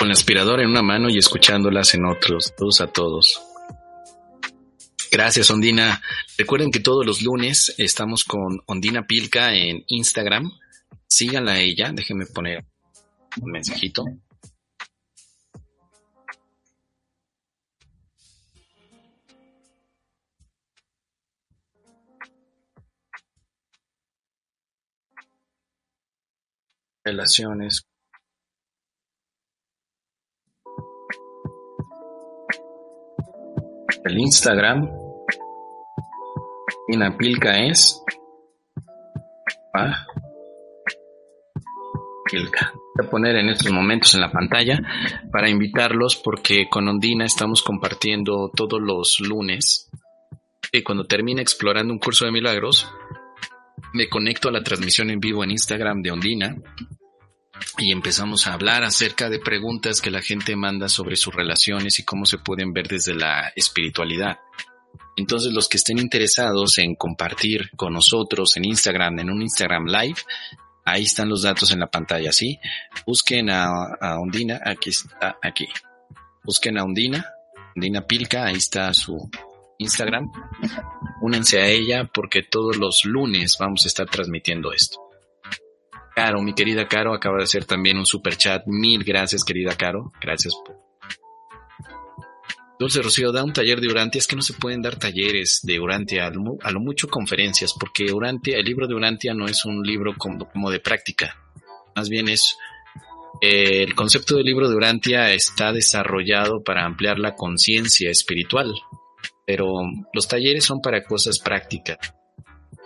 [0.00, 2.54] Con la aspiradora en una mano y escuchándolas en otros.
[2.56, 3.38] Todos a todos.
[5.12, 6.00] Gracias, Ondina.
[6.38, 10.50] Recuerden que todos los lunes estamos con Ondina Pilca en Instagram.
[11.06, 11.92] Síganla a ella.
[11.92, 12.64] Déjenme poner
[13.42, 14.06] un mensajito.
[27.04, 27.89] Relaciones
[34.04, 34.88] el Instagram.
[36.88, 38.02] la Pilca es.
[39.74, 40.06] Ah,
[42.30, 42.72] Pilca.
[42.96, 44.78] Voy a poner en estos momentos en la pantalla
[45.32, 49.90] para invitarlos porque con Ondina estamos compartiendo todos los lunes.
[50.72, 52.92] Y cuando termine explorando un curso de milagros,
[53.92, 56.56] me conecto a la transmisión en vivo en Instagram de Ondina
[57.78, 62.04] y empezamos a hablar acerca de preguntas que la gente manda sobre sus relaciones y
[62.04, 64.38] cómo se pueden ver desde la espiritualidad.
[65.16, 70.20] Entonces los que estén interesados en compartir con nosotros en Instagram, en un Instagram Live,
[70.84, 72.58] ahí están los datos en la pantalla, ¿sí?
[73.06, 73.66] Busquen a,
[74.00, 74.18] a
[74.64, 75.68] aquí está, aquí.
[76.42, 77.26] Busquen a Ondina,
[77.76, 79.30] Ondina Pilca, ahí está su
[79.78, 80.30] Instagram.
[81.20, 85.09] Únense a ella porque todos los lunes vamos a estar transmitiendo esto.
[86.20, 88.62] Caro, mi querida Caro, acaba de hacer también un super chat.
[88.66, 90.12] Mil gracias, querida Caro.
[90.20, 90.76] Gracias por.
[92.78, 94.18] Dulce Rocío, da un taller de Urantia.
[94.18, 98.58] Es que no se pueden dar talleres de Urantia, a lo, mucho conferencias, porque Urantia,
[98.58, 101.34] el libro de Urantia no es un libro como, de práctica.
[101.96, 102.54] Más bien es
[103.40, 108.74] eh, el concepto del libro de Urantia está desarrollado para ampliar la conciencia espiritual,
[109.46, 109.72] pero
[110.12, 111.96] los talleres son para cosas prácticas.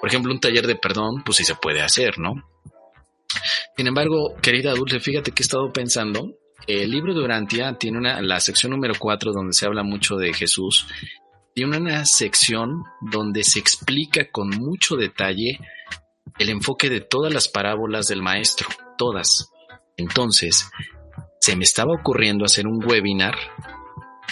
[0.01, 2.54] Por ejemplo, un taller de perdón, pues sí se puede hacer, ¿no?
[3.77, 6.31] Sin embargo, querida Dulce, fíjate que he estado pensando,
[6.67, 10.33] el libro de Urantia tiene una, la sección número 4 donde se habla mucho de
[10.33, 10.87] Jesús,
[11.55, 15.61] tiene una sección donde se explica con mucho detalle
[16.39, 18.69] el enfoque de todas las parábolas del maestro,
[18.99, 19.51] todas.
[19.97, 20.69] Entonces,
[21.41, 23.37] se me estaba ocurriendo hacer un webinar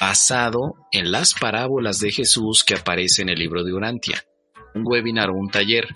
[0.01, 4.25] basado en las parábolas de Jesús que aparece en el libro de Urantia.
[4.75, 5.87] Un webinar o un taller,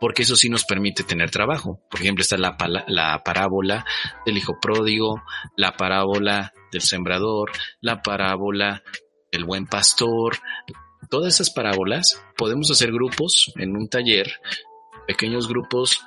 [0.00, 1.80] porque eso sí nos permite tener trabajo.
[1.90, 2.56] Por ejemplo, está la,
[2.88, 3.84] la parábola
[4.26, 5.22] del hijo pródigo,
[5.56, 8.82] la parábola del sembrador, la parábola
[9.30, 10.38] del buen pastor.
[11.10, 14.40] Todas esas parábolas podemos hacer grupos en un taller,
[15.06, 16.00] pequeños grupos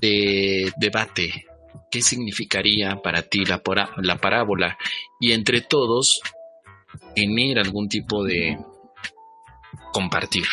[0.00, 1.46] de debate,
[1.90, 3.62] qué significaría para ti la,
[3.96, 4.78] la parábola
[5.18, 6.20] y entre todos
[7.14, 8.58] tener algún tipo de
[9.92, 10.46] compartir.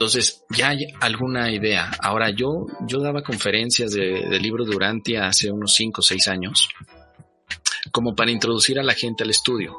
[0.00, 1.90] Entonces, ya hay alguna idea.
[2.00, 6.70] Ahora, yo, yo daba conferencias de, de libro durante hace unos 5 o 6 años,
[7.92, 9.76] como para introducir a la gente al estudio.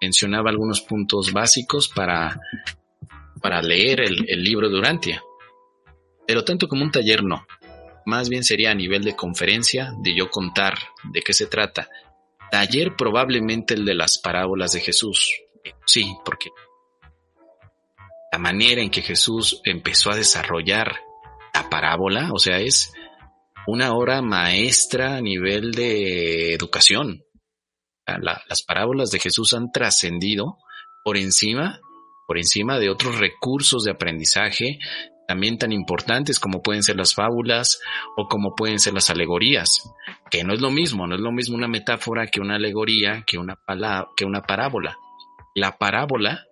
[0.00, 2.40] Mencionaba algunos puntos básicos para,
[3.42, 5.24] para leer el, el libro Durantia.
[6.24, 7.44] Pero tanto como un taller no
[8.08, 10.78] más bien sería a nivel de conferencia, de yo contar
[11.12, 11.90] de qué se trata.
[12.50, 15.30] Taller probablemente el de las parábolas de Jesús.
[15.84, 16.48] Sí, porque
[18.32, 20.96] la manera en que Jesús empezó a desarrollar
[21.54, 22.92] la parábola, o sea, es
[23.66, 27.24] una hora maestra a nivel de educación.
[28.06, 30.58] las parábolas de Jesús han trascendido
[31.04, 31.80] por encima,
[32.26, 34.78] por encima de otros recursos de aprendizaje,
[35.26, 37.80] también tan importantes como pueden ser las fábulas
[38.16, 39.90] o como pueden ser las alegorías,
[40.30, 43.36] que no es lo mismo, no es lo mismo una metáfora que una alegoría, que
[43.36, 43.58] una,
[44.16, 44.96] que una parábola.
[45.54, 46.47] La parábola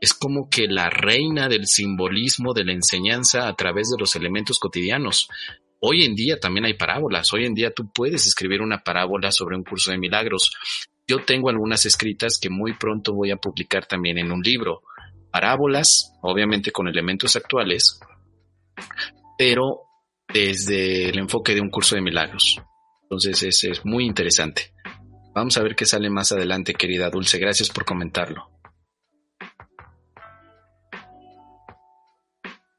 [0.00, 4.58] es como que la reina del simbolismo de la enseñanza a través de los elementos
[4.58, 5.28] cotidianos.
[5.80, 9.56] Hoy en día también hay parábolas, hoy en día tú puedes escribir una parábola sobre
[9.56, 10.52] un curso de milagros.
[11.06, 14.82] Yo tengo algunas escritas que muy pronto voy a publicar también en un libro
[15.30, 18.00] parábolas, obviamente con elementos actuales,
[19.38, 19.82] pero
[20.32, 22.60] desde el enfoque de un curso de milagros.
[23.02, 24.72] Entonces ese es muy interesante.
[25.34, 27.38] Vamos a ver qué sale más adelante, querida Dulce.
[27.38, 28.55] Gracias por comentarlo.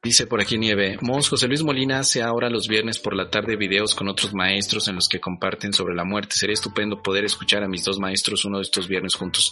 [0.03, 3.55] Dice por aquí Nieve, Mons José Luis Molina hace ahora los viernes por la tarde
[3.55, 6.35] videos con otros maestros en los que comparten sobre la muerte.
[6.35, 9.51] Sería estupendo poder escuchar a mis dos maestros uno de estos viernes juntos.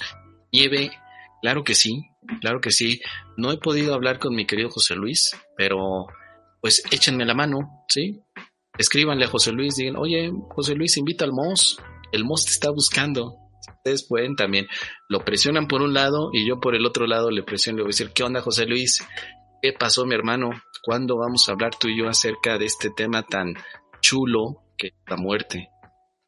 [0.52, 0.92] Nieve,
[1.46, 2.10] Claro que sí,
[2.42, 3.02] claro que sí.
[3.38, 6.08] No he podido hablar con mi querido José Luis, pero
[6.60, 8.20] pues échenme la mano, ¿sí?
[8.80, 11.78] Escríbanle a José Luis, digan, oye, José Luis, invita al Moss,
[12.12, 13.38] el Moss te está buscando.
[13.78, 14.66] Ustedes pueden también,
[15.08, 17.90] lo presionan por un lado y yo por el otro lado le presiono, le voy
[17.90, 19.06] a decir, ¿qué onda José Luis?
[19.66, 20.52] ¿Qué pasó mi hermano?
[20.84, 23.56] ¿Cuándo vamos a hablar tú y yo acerca de este tema tan
[24.00, 25.70] chulo que es la muerte?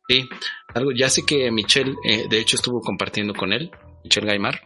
[0.10, 0.28] Sí,
[0.74, 3.70] algo, ya sé que Michelle, eh, de hecho estuvo compartiendo con él,
[4.04, 4.60] Michelle Gaimar,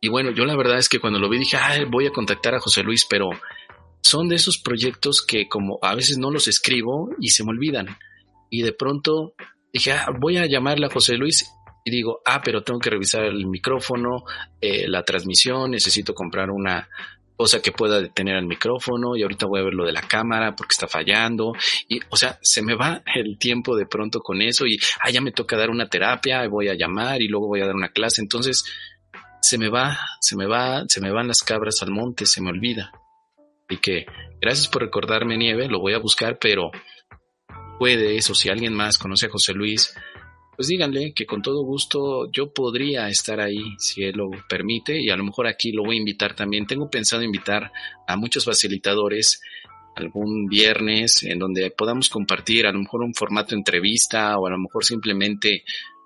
[0.00, 2.54] y bueno, yo la verdad es que cuando lo vi dije, ah, voy a contactar
[2.54, 3.30] a José Luis, pero
[4.02, 7.88] son de esos proyectos que como a veces no los escribo y se me olvidan.
[8.50, 9.34] Y de pronto
[9.72, 11.44] dije, ah, voy a llamarle a José Luis
[11.84, 14.22] y digo, ah, pero tengo que revisar el micrófono,
[14.60, 16.88] eh, la transmisión, necesito comprar una
[17.36, 20.56] cosa que pueda detener el micrófono y ahorita voy a ver lo de la cámara
[20.56, 21.52] porque está fallando
[21.88, 25.20] y o sea se me va el tiempo de pronto con eso y ah ya
[25.20, 28.22] me toca dar una terapia voy a llamar y luego voy a dar una clase
[28.22, 28.64] entonces
[29.46, 32.50] se me va, se me va, se me van las cabras al monte, se me
[32.50, 32.90] olvida.
[33.68, 34.06] Y que
[34.40, 36.70] gracias por recordarme, Nieve, lo voy a buscar, pero
[37.78, 39.94] puede eso, si alguien más conoce a José Luis,
[40.56, 45.10] pues díganle que con todo gusto yo podría estar ahí si él lo permite y
[45.10, 46.66] a lo mejor aquí lo voy a invitar también.
[46.66, 47.70] Tengo pensado invitar
[48.06, 49.40] a muchos facilitadores
[49.94, 54.50] algún viernes en donde podamos compartir a lo mejor un formato de entrevista o a
[54.50, 55.64] lo mejor simplemente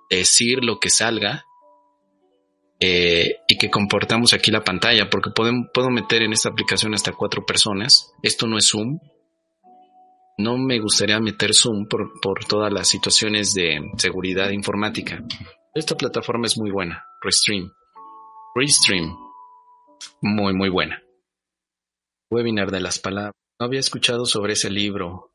[0.08, 1.44] decir lo que salga
[2.80, 7.12] eh, y que comportamos aquí la pantalla, porque puedo, puedo meter en esta aplicación hasta
[7.12, 8.12] cuatro personas.
[8.22, 8.98] Esto no es Zoom.
[10.42, 15.22] No me gustaría meter Zoom por, por todas las situaciones de seguridad informática.
[15.74, 17.70] Esta plataforma es muy buena, Restream.
[18.54, 19.14] Restream.
[20.22, 21.02] Muy, muy buena.
[22.30, 23.34] Webinar de las palabras.
[23.58, 25.30] No había escuchado sobre ese libro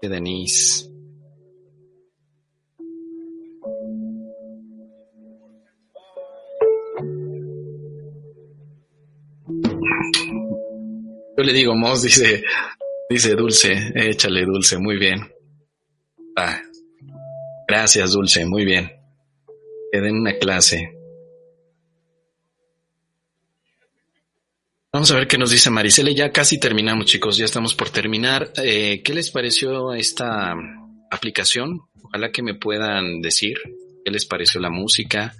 [0.00, 0.88] de Denise.
[11.36, 12.44] Yo le digo Mos, dice,
[13.10, 15.28] dice Dulce, échale Dulce, muy bien.
[17.66, 18.90] Gracias, Dulce, muy bien.
[19.92, 20.96] Quedé en una clase.
[24.92, 26.10] Vamos a ver qué nos dice Maricela.
[26.12, 27.36] Ya casi terminamos, chicos.
[27.36, 28.52] Ya estamos por terminar.
[28.56, 30.54] Eh, ¿Qué les pareció esta
[31.10, 31.82] aplicación?
[32.02, 33.56] Ojalá que me puedan decir
[34.04, 35.34] qué les pareció la música.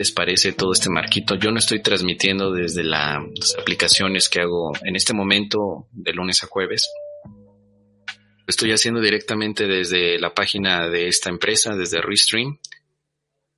[0.00, 1.34] ¿Les parece todo este marquito?
[1.34, 3.20] Yo no estoy transmitiendo desde las
[3.58, 6.88] aplicaciones que hago en este momento de lunes a jueves.
[7.26, 12.58] Lo estoy haciendo directamente desde la página de esta empresa, desde Restream,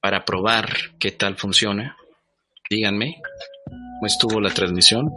[0.01, 1.97] para probar qué tal funciona.
[2.69, 3.23] Díganme
[3.65, 5.13] cómo estuvo la transmisión.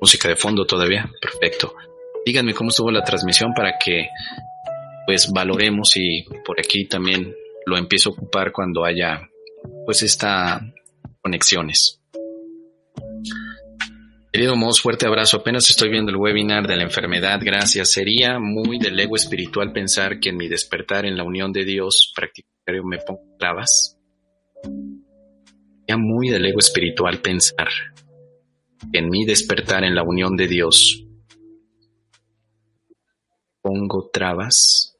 [0.00, 1.76] Música de fondo todavía, perfecto.
[2.24, 4.08] Díganme cómo estuvo la transmisión para que
[5.06, 7.32] pues valoremos y por aquí también
[7.66, 9.28] lo empiezo a ocupar cuando haya
[9.84, 10.60] pues esta
[11.20, 12.00] conexiones.
[14.32, 15.38] Querido Moss, fuerte abrazo.
[15.38, 17.40] Apenas estoy viendo el webinar de la enfermedad.
[17.42, 17.90] Gracias.
[17.90, 22.12] Sería muy del ego espiritual pensar que en mi despertar en la unión de Dios
[22.14, 23.98] practicario me pongo trabas.
[24.62, 27.68] Sería muy del ego espiritual pensar
[28.92, 31.04] que en mi despertar en la unión de Dios
[33.62, 34.95] pongo trabas.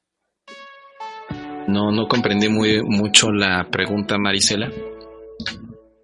[1.69, 4.71] No, no comprendí muy mucho la pregunta, Marisela.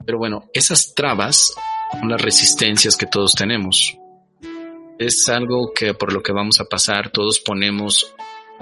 [0.05, 1.55] Pero bueno, esas trabas
[1.93, 3.97] son las resistencias que todos tenemos.
[4.99, 8.13] Es algo que por lo que vamos a pasar, todos ponemos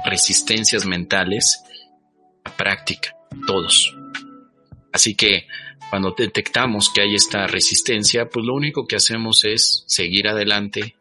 [0.04, 1.62] resistencias mentales
[2.44, 3.16] a práctica,
[3.46, 3.96] todos.
[4.92, 5.46] Así que
[5.88, 10.96] cuando detectamos que hay esta resistencia, pues lo único que hacemos es seguir adelante,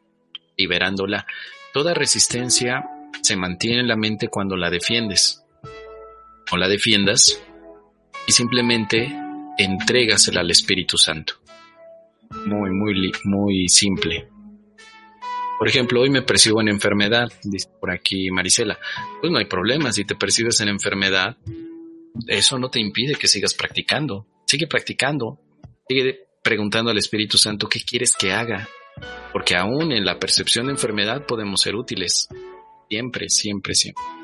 [0.58, 1.26] liberándola.
[1.74, 2.86] Toda resistencia
[3.22, 5.39] se mantiene en la mente cuando la defiendes
[6.52, 7.42] o la defiendas
[8.28, 9.14] y simplemente
[9.58, 11.36] entrégasela al Espíritu Santo.
[12.46, 14.28] Muy, muy, muy simple.
[15.58, 18.80] Por ejemplo, hoy me percibo en enfermedad, dice por aquí Marisela.
[19.20, 21.36] Pues no hay problema, si te percibes en enfermedad,
[22.28, 24.26] eso no te impide que sigas practicando.
[24.46, 25.40] Sigue practicando,
[25.88, 28.70] sigue preguntando al Espíritu Santo qué quieres que haga,
[29.34, 32.30] porque aún en la percepción de enfermedad podemos ser útiles.
[32.90, 34.19] Siempre, siempre, siempre.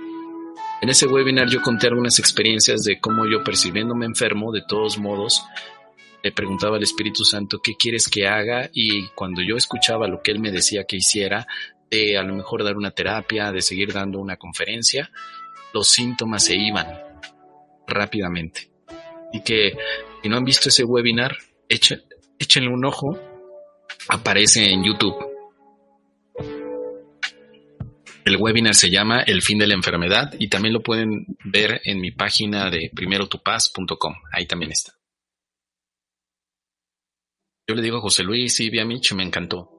[0.86, 5.44] En ese webinar yo conté algunas experiencias de cómo yo percibiéndome enfermo, de todos modos,
[6.24, 10.30] le preguntaba al Espíritu Santo qué quieres que haga y cuando yo escuchaba lo que
[10.30, 11.48] él me decía que hiciera,
[11.90, 15.10] de a lo mejor dar una terapia, de seguir dando una conferencia,
[15.74, 16.86] los síntomas se iban
[17.88, 18.70] rápidamente.
[19.34, 19.76] Y que
[20.22, 21.36] si no han visto ese webinar,
[21.68, 23.20] échenle un ojo,
[24.07, 25.35] aparece en YouTube.
[28.26, 32.02] El webinar se llama El fin de la enfermedad y también lo pueden ver en
[32.02, 34.15] mi página de primerotupaz.com.
[34.34, 34.93] Ahí también está.
[37.68, 39.69] Yo le digo a José Luis y Mich, me encantó.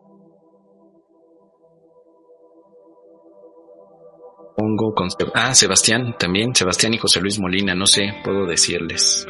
[4.56, 5.08] Pongo con...
[5.34, 9.26] Ah, Sebastián también, Sebastián y José Luis Molina, no sé, puedo decirles.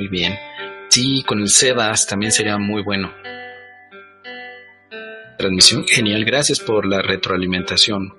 [0.00, 0.34] Muy bien.
[0.88, 3.12] Sí, con el Sebas también sería muy bueno
[5.40, 5.86] transmisión.
[5.88, 8.14] Genial, gracias por la retroalimentación.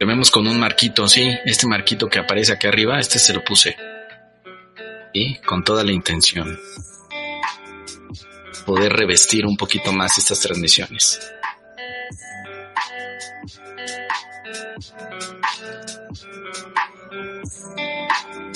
[0.00, 3.76] Vemos con un marquito, sí, este marquito que aparece aquí arriba, este se lo puse.
[5.12, 6.58] Y con toda la intención.
[8.64, 11.20] Poder revestir un poquito más estas transmisiones.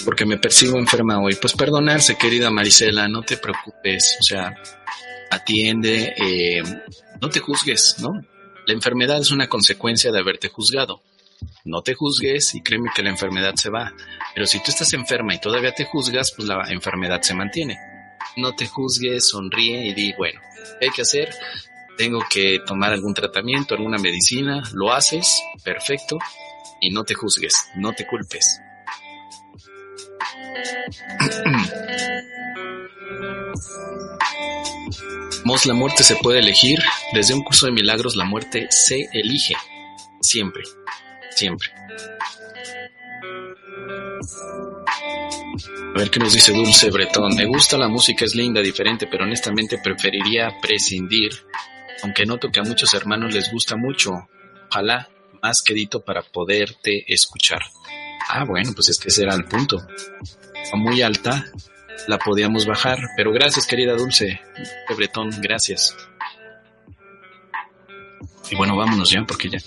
[0.05, 1.35] porque me percibo enferma hoy.
[1.35, 4.55] Pues perdonarse, querida Marisela, no te preocupes, o sea,
[5.35, 6.63] atiende, eh,
[7.21, 8.11] no te juzgues, ¿no?
[8.67, 11.03] La enfermedad es una consecuencia de haberte juzgado.
[11.65, 13.93] No te juzgues y créeme que la enfermedad se va.
[14.35, 17.79] Pero si tú estás enferma y todavía te juzgas, pues la enfermedad se mantiene.
[18.37, 20.41] No te juzgues, sonríe y di, bueno,
[20.81, 21.35] ¿qué hay que hacer?
[21.97, 26.19] Tengo que tomar algún tratamiento, alguna medicina, lo haces, perfecto,
[26.81, 28.61] y no te juzgues, no te culpes.
[35.45, 36.79] Mos, la muerte se puede elegir.
[37.13, 39.55] Desde un curso de milagros, la muerte se elige.
[40.21, 40.63] Siempre.
[41.31, 41.69] Siempre.
[45.95, 47.37] A ver qué nos dice Dulce Bretón.
[47.37, 51.31] Me gusta la música, es linda, diferente, pero honestamente preferiría prescindir,
[52.03, 54.11] aunque noto que a muchos hermanos les gusta mucho.
[54.71, 55.09] Ojalá
[55.43, 57.61] más quedito para poderte escuchar.
[58.29, 59.87] Ah, bueno, pues es que ese el punto.
[60.73, 61.47] Muy alta,
[62.09, 62.99] la podíamos bajar.
[63.17, 64.41] Pero gracias, querida Dulce.
[64.97, 65.97] Bretón, gracias.
[68.51, 69.59] Y bueno, vámonos ya, porque ya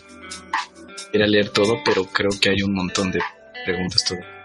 [1.11, 3.21] quería leer todo, pero creo que hay un montón de
[3.65, 4.37] preguntas todavía.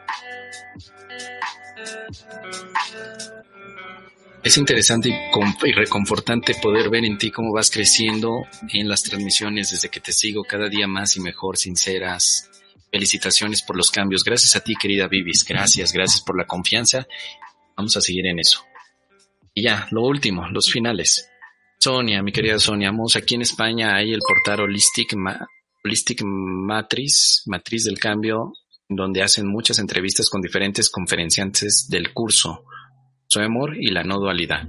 [4.43, 9.89] Es interesante y reconfortante poder ver en ti cómo vas creciendo en las transmisiones desde
[9.89, 12.51] que te sigo cada día más y mejor, sinceras.
[12.93, 14.23] Felicitaciones por los cambios.
[14.23, 15.45] Gracias a ti, querida Vivis.
[15.45, 17.07] Gracias, gracias por la confianza.
[17.77, 18.63] Vamos a seguir en eso.
[19.55, 21.29] Y ya, lo último, los finales.
[21.81, 25.17] Sonia, mi querida Sonia, aquí en España hay el portal Holistic,
[25.83, 28.53] Holistic Matrix, Matriz del Cambio,
[28.89, 32.65] donde hacen muchas entrevistas con diferentes conferenciantes del curso
[33.33, 34.69] su amor y la no dualidad,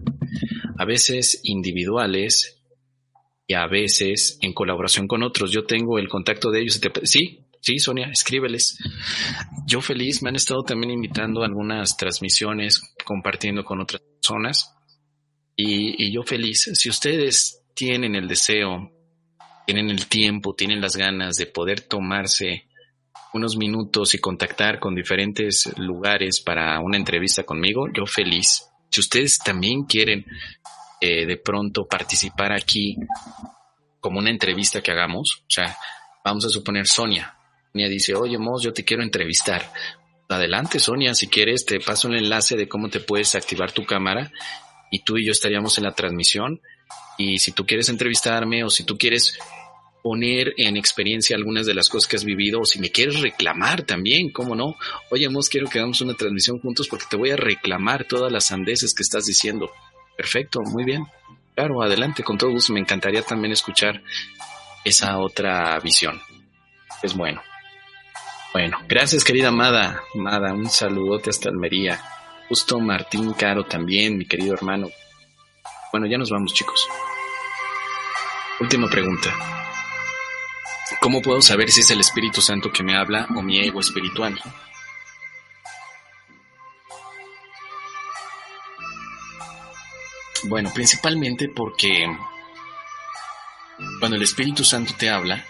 [0.78, 2.64] a veces individuales
[3.46, 5.52] y a veces en colaboración con otros.
[5.52, 6.80] Yo tengo el contacto de ellos.
[7.04, 8.78] Sí, sí, Sonia, escríbeles.
[9.66, 14.76] Yo feliz, me han estado también invitando a algunas transmisiones, compartiendo con otras personas.
[15.56, 16.70] Y, y yo feliz.
[16.74, 18.92] Si ustedes tienen el deseo,
[19.66, 22.68] tienen el tiempo, tienen las ganas de poder tomarse
[23.34, 28.68] unos minutos y contactar con diferentes lugares para una entrevista conmigo, yo feliz.
[28.90, 30.26] Si ustedes también quieren
[31.02, 32.96] eh, de pronto participar aquí
[34.00, 35.76] como una entrevista que hagamos, o sea,
[36.24, 37.36] vamos a suponer Sonia.
[37.74, 39.74] Sonia dice, oye, Mos, yo te quiero entrevistar.
[40.30, 44.32] Adelante, Sonia, si quieres, te paso el enlace de cómo te puedes activar tu cámara
[44.92, 46.62] y tú y yo estaríamos en la transmisión.
[47.18, 49.40] Y si tú quieres entrevistarme o si tú quieres
[50.04, 53.82] poner en experiencia algunas de las cosas que has vivido o si me quieres reclamar
[53.82, 54.76] también, ¿cómo no?
[55.10, 58.46] Oye, Mos, quiero que hagamos una transmisión juntos porque te voy a reclamar todas las
[58.46, 59.72] sandeces que estás diciendo.
[60.16, 61.08] Perfecto, muy bien.
[61.56, 62.72] Claro, adelante, con todo gusto.
[62.72, 64.04] Me encantaría también escuchar
[64.86, 66.22] esa otra visión.
[67.02, 67.42] Es bueno.
[68.54, 70.04] Bueno, gracias querida Amada.
[70.14, 72.00] Amada, un saludote hasta Almería.
[72.48, 74.92] Justo Martín Caro también, mi querido hermano.
[75.92, 76.88] Bueno, ya nos vamos chicos.
[78.60, 79.34] Última pregunta.
[81.02, 84.40] ¿Cómo puedo saber si es el Espíritu Santo que me habla o mi ego espiritual?
[90.44, 92.06] Bueno, principalmente porque
[94.00, 95.44] cuando el Espíritu Santo te habla,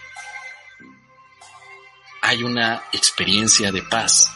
[2.26, 4.32] hay una experiencia de paz,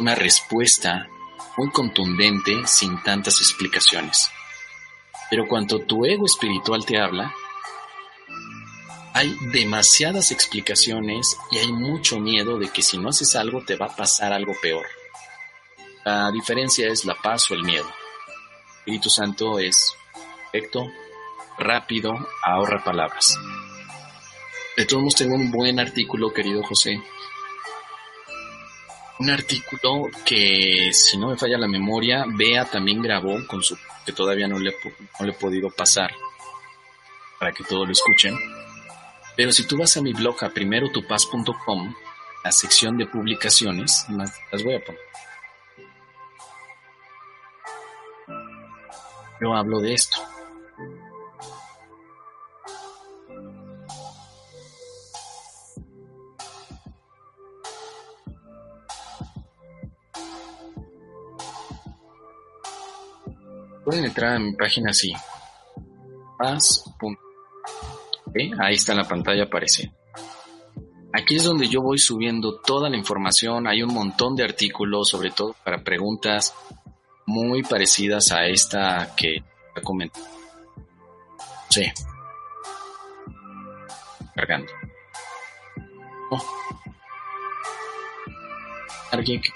[0.00, 1.06] una respuesta
[1.56, 4.28] muy contundente sin tantas explicaciones.
[5.30, 7.32] Pero cuando tu ego espiritual te habla,
[9.14, 13.86] hay demasiadas explicaciones y hay mucho miedo de que si no haces algo te va
[13.86, 14.84] a pasar algo peor.
[16.04, 17.88] La diferencia es la paz o el miedo.
[18.78, 19.94] Espíritu Santo es
[20.50, 20.88] perfecto,
[21.56, 23.38] rápido, ahorra palabras.
[24.76, 27.00] De todos modos tengo un buen artículo, querido José.
[29.18, 34.12] Un artículo que, si no me falla la memoria, Bea también grabó con su que
[34.12, 34.74] todavía no le,
[35.20, 36.10] no le he podido pasar
[37.38, 38.36] para que todos lo escuchen
[39.36, 41.94] pero si tú vas a mi blog a primerotupaz.com,
[42.44, 45.00] la sección de publicaciones, las voy a poner.
[49.40, 50.18] Yo hablo de esto.
[63.84, 65.12] Pueden entrar a mi página así.
[66.38, 67.16] Paz.com
[68.58, 69.92] Ahí está la pantalla, aparece.
[71.12, 73.66] Aquí es donde yo voy subiendo toda la información.
[73.66, 76.54] Hay un montón de artículos, sobre todo para preguntas
[77.26, 79.42] muy parecidas a esta que
[79.82, 80.20] comenté.
[81.68, 81.84] Sí.
[84.34, 84.72] Cargando.
[86.30, 86.42] Oh.
[89.10, 89.50] Alguien que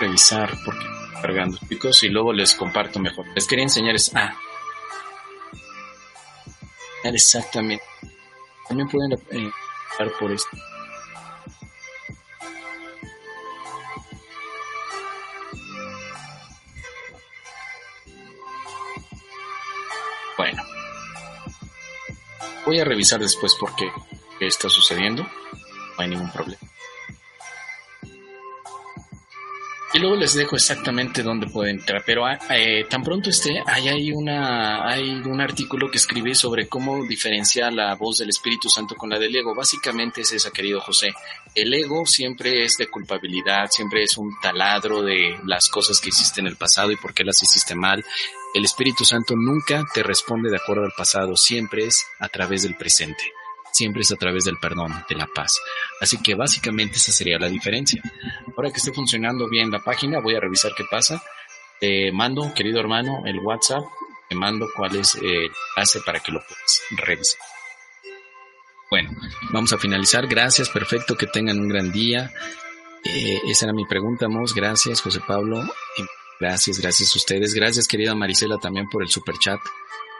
[0.00, 0.84] revisar porque
[1.20, 3.26] cargando chicos y luego les comparto mejor.
[3.34, 4.34] Les quería enseñar es ah,
[7.04, 7.84] exactamente.
[8.68, 9.50] También pueden eh,
[10.18, 10.56] por esto.
[22.68, 23.90] Voy a revisar después por qué
[24.40, 25.22] está sucediendo.
[25.22, 25.30] No
[25.96, 26.60] hay ningún problema.
[29.94, 33.88] Y luego les dejo exactamente dónde pueden entrar, pero ah, eh, tan pronto esté, hay,
[33.88, 38.94] hay, una, hay un artículo que escribí sobre cómo diferenciar la voz del Espíritu Santo
[38.96, 39.54] con la del ego.
[39.54, 41.14] Básicamente es esa, querido José.
[41.54, 46.42] El ego siempre es de culpabilidad, siempre es un taladro de las cosas que hiciste
[46.42, 48.04] en el pasado y por qué las hiciste mal.
[48.54, 52.76] El Espíritu Santo nunca te responde de acuerdo al pasado, siempre es a través del
[52.76, 53.32] presente
[53.72, 55.60] siempre es a través del perdón, de la paz.
[56.00, 58.02] Así que básicamente esa sería la diferencia.
[58.56, 61.22] Ahora que esté funcionando bien la página, voy a revisar qué pasa.
[61.80, 63.84] Te mando, querido hermano, el WhatsApp,
[64.28, 67.40] te mando cuál es el enlace para que lo puedas revisar.
[68.90, 69.10] Bueno,
[69.52, 70.26] vamos a finalizar.
[70.26, 72.32] Gracias, perfecto, que tengan un gran día.
[73.04, 74.54] Eh, esa era mi pregunta, Mos.
[74.54, 75.62] Gracias, José Pablo.
[76.40, 77.54] Gracias, gracias a ustedes.
[77.54, 79.58] Gracias, querida Marisela, también por el super chat.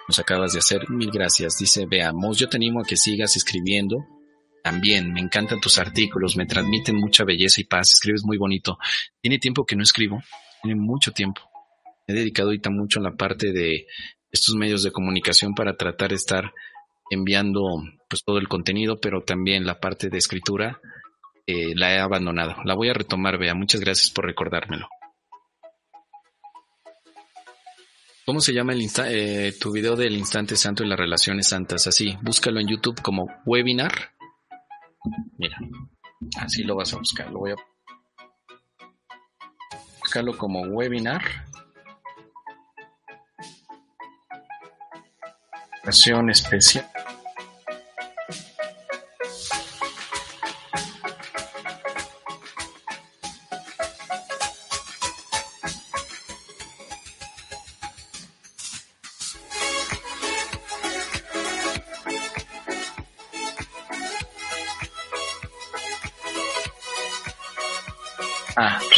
[0.09, 0.89] Nos acabas de hacer.
[0.91, 1.59] Mil gracias.
[1.59, 4.05] Dice, veamos, yo te animo a que sigas escribiendo.
[4.65, 7.93] También, me encantan tus artículos, me transmiten mucha belleza y paz.
[7.95, 8.79] Escribes muy bonito.
[9.21, 10.21] Tiene tiempo que no escribo.
[10.63, 11.43] Tiene mucho tiempo.
[12.07, 13.87] Me he dedicado ahorita mucho a la parte de
[14.33, 16.53] estos medios de comunicación para tratar de estar
[17.11, 17.63] enviando
[18.09, 20.81] pues todo el contenido, pero también la parte de escritura
[21.47, 22.57] eh, la he abandonado.
[22.65, 23.55] La voy a retomar, Bea.
[23.55, 24.89] Muchas gracias por recordármelo.
[28.29, 31.87] ¿Cómo se llama el eh, tu video del instante santo y las relaciones santas?
[31.87, 33.91] Así, búscalo en YouTube como webinar.
[35.39, 35.57] Mira,
[36.39, 37.31] así lo vas a buscar.
[37.31, 37.57] Lo voy a
[40.01, 41.23] buscarlo como webinar.
[45.81, 46.87] Relación especial.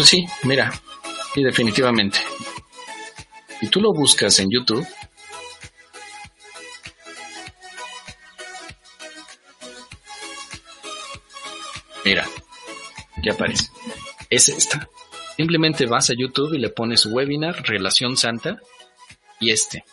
[0.00, 0.72] Pues sí, mira,
[1.34, 2.20] sí, definitivamente.
[3.60, 4.86] Y tú lo buscas en YouTube.
[12.02, 12.26] Mira,
[13.22, 13.68] ya aparece.
[14.30, 14.88] Es esta.
[15.36, 18.56] Simplemente vas a YouTube y le pones webinar Relación Santa
[19.38, 19.84] y este.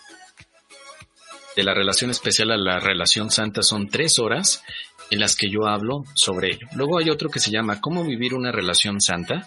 [1.58, 4.64] De la relación especial a la relación santa son tres horas
[5.10, 6.68] en las que yo hablo sobre ello.
[6.76, 9.46] Luego hay otro que se llama Cómo vivir una relación santa,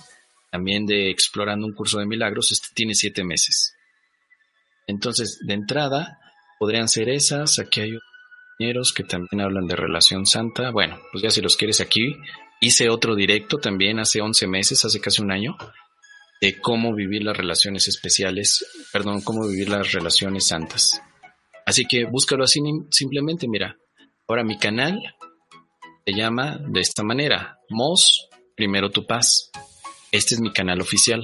[0.51, 3.75] también de Explorando un curso de milagros, este tiene siete meses.
[4.87, 6.19] Entonces, de entrada,
[6.59, 7.99] podrían ser esas, aquí hay
[8.59, 12.15] compañeros que también hablan de relación santa, bueno, pues ya si los quieres aquí,
[12.61, 15.57] hice otro directo también hace 11 meses, hace casi un año,
[16.41, 21.01] de cómo vivir las relaciones especiales, perdón, cómo vivir las relaciones santas.
[21.67, 22.61] Así que búscalo así
[22.91, 23.77] simplemente, mira,
[24.27, 25.01] ahora mi canal
[26.05, 29.51] se llama de esta manera, Mos, primero tu paz.
[30.13, 31.23] Este es mi canal oficial,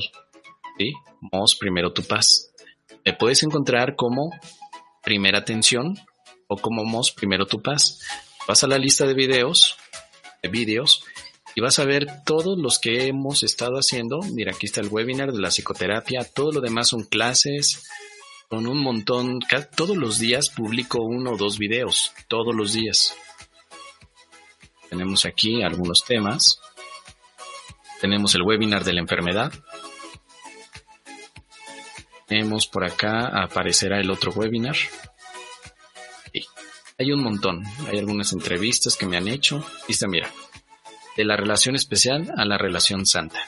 [0.78, 0.92] ¿sí?
[1.32, 2.52] Mos, primero tu paz.
[3.04, 4.30] Me puedes encontrar como
[5.02, 5.98] primera atención
[6.46, 8.00] o como Mos, primero tu paz.
[8.46, 9.76] Vas a la lista de videos,
[10.42, 11.04] de vídeos,
[11.56, 14.20] y vas a ver todos los que hemos estado haciendo.
[14.32, 17.88] Mira, aquí está el webinar de la psicoterapia, todo lo demás son clases,
[18.48, 19.40] con un montón,
[19.74, 23.16] todos los días publico uno o dos videos, todos los días.
[24.90, 26.60] Tenemos aquí algunos temas.
[28.01, 29.52] Tenemos el webinar de la enfermedad.
[32.27, 34.77] Tenemos por acá, aparecerá el otro webinar.
[36.98, 37.62] Hay un montón.
[37.89, 39.64] Hay algunas entrevistas que me han hecho.
[39.86, 40.31] Viste, mira.
[41.16, 43.40] De la relación especial a la relación santa.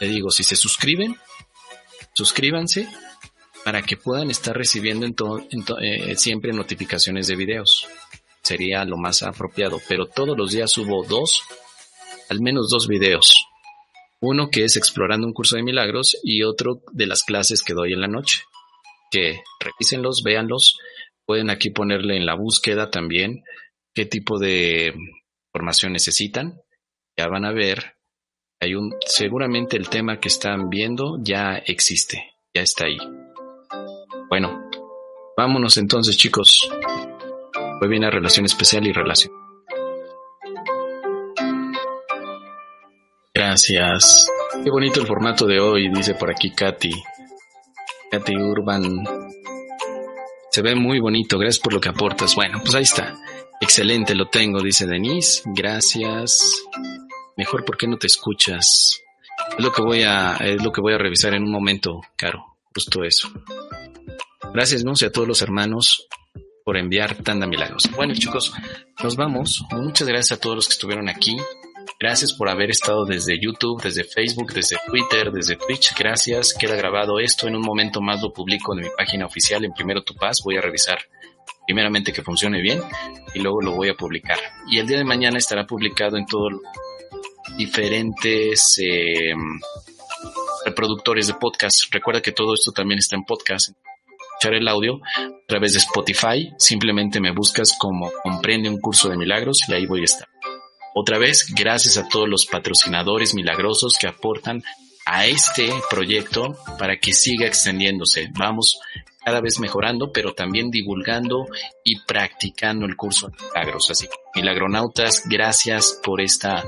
[0.00, 1.16] Le digo, si se suscriben,
[2.14, 2.88] suscríbanse
[3.64, 5.14] para que puedan estar recibiendo en
[5.82, 7.86] eh, siempre notificaciones de videos
[8.42, 11.42] sería lo más apropiado, pero todos los días subo dos,
[12.30, 13.46] al menos dos videos.
[14.20, 17.92] Uno que es explorando un curso de milagros y otro de las clases que doy
[17.92, 18.44] en la noche.
[19.10, 20.78] Que revísenlos, véanlos.
[21.26, 23.42] Pueden aquí ponerle en la búsqueda también
[23.94, 24.94] qué tipo de
[25.52, 26.60] información necesitan.
[27.16, 27.96] Ya van a ver.
[28.60, 32.98] Hay un, seguramente el tema que están viendo ya existe, ya está ahí.
[34.28, 34.70] Bueno,
[35.36, 36.70] vámonos entonces chicos.
[37.82, 39.39] A relación especial y relación.
[43.50, 44.30] Gracias.
[44.62, 46.92] Qué bonito el formato de hoy, dice por aquí Katy.
[48.08, 49.04] Katy Urban.
[50.52, 52.36] Se ve muy bonito, gracias por lo que aportas.
[52.36, 53.12] Bueno, pues ahí está.
[53.60, 55.42] Excelente, lo tengo, dice Denise.
[55.46, 56.62] Gracias.
[57.36, 59.02] Mejor porque no te escuchas.
[59.58, 62.56] Es lo que voy a, es lo que voy a revisar en un momento, Caro.
[62.72, 63.32] Justo eso.
[64.54, 64.92] Gracias, ¿no?
[64.92, 66.06] a todos los hermanos
[66.64, 67.90] por enviar tanta milagros.
[67.96, 68.52] Bueno, chicos,
[69.02, 69.64] nos vamos.
[69.72, 71.36] Muchas gracias a todos los que estuvieron aquí.
[72.00, 75.94] Gracias por haber estado desde YouTube, desde Facebook, desde Twitter, desde Twitch.
[75.94, 76.54] Gracias.
[76.54, 77.46] Queda grabado esto.
[77.46, 80.38] En un momento más lo publico en mi página oficial en Primero Tu Paz.
[80.42, 80.98] Voy a revisar
[81.66, 82.80] primeramente que funcione bien
[83.34, 84.38] y luego lo voy a publicar.
[84.66, 86.54] Y el día de mañana estará publicado en todos
[87.58, 89.34] diferentes eh,
[90.64, 91.82] reproductores de podcast.
[91.92, 93.74] Recuerda que todo esto también está en podcast
[94.48, 99.58] el audio a través de Spotify, simplemente me buscas como Comprende un curso de milagros
[99.68, 100.29] y ahí voy a estar.
[100.94, 104.62] Otra vez, gracias a todos los patrocinadores milagrosos que aportan
[105.06, 108.28] a este proyecto para que siga extendiéndose.
[108.36, 108.78] Vamos
[109.24, 111.46] cada vez mejorando, pero también divulgando
[111.84, 113.90] y practicando el curso de milagros.
[113.90, 116.64] Así que, milagronautas, gracias por esta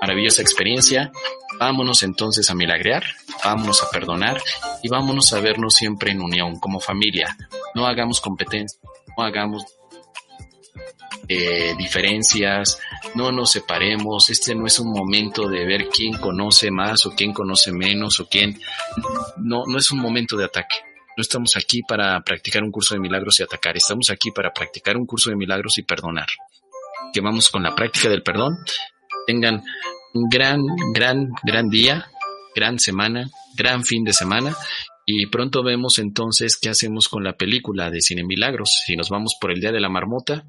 [0.00, 1.10] maravillosa experiencia.
[1.58, 3.04] Vámonos entonces a milagrear,
[3.44, 4.40] vámonos a perdonar
[4.82, 7.36] y vámonos a vernos siempre en unión, como familia.
[7.74, 8.80] No hagamos competencia,
[9.16, 9.64] no hagamos
[11.32, 12.80] eh, diferencias,
[13.14, 17.32] no nos separemos, este no es un momento de ver quién conoce más o quién
[17.32, 18.60] conoce menos o quién,
[19.36, 20.74] no, no es un momento de ataque.
[21.16, 24.96] No estamos aquí para practicar un curso de milagros y atacar, estamos aquí para practicar
[24.96, 26.26] un curso de milagros y perdonar.
[27.12, 28.58] Que vamos con la práctica del perdón.
[29.24, 29.62] Tengan
[30.14, 30.60] un gran,
[30.92, 32.10] gran, gran día,
[32.56, 34.56] gran semana, gran fin de semana
[35.06, 38.82] y pronto vemos entonces qué hacemos con la película de Cine Milagros.
[38.84, 40.44] Si nos vamos por el Día de la Marmota,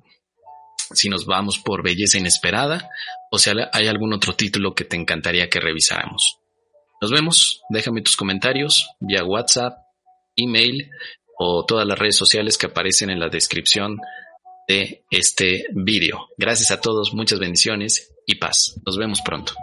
[0.94, 2.90] si nos vamos por Belleza Inesperada
[3.32, 6.38] o si hay algún otro título que te encantaría que revisáramos.
[7.02, 9.78] Nos vemos, déjame tus comentarios vía WhatsApp,
[10.36, 10.90] email
[11.38, 14.00] o todas las redes sociales que aparecen en la descripción
[14.68, 16.28] de este vídeo.
[16.38, 18.80] Gracias a todos, muchas bendiciones y paz.
[18.86, 19.54] Nos vemos pronto.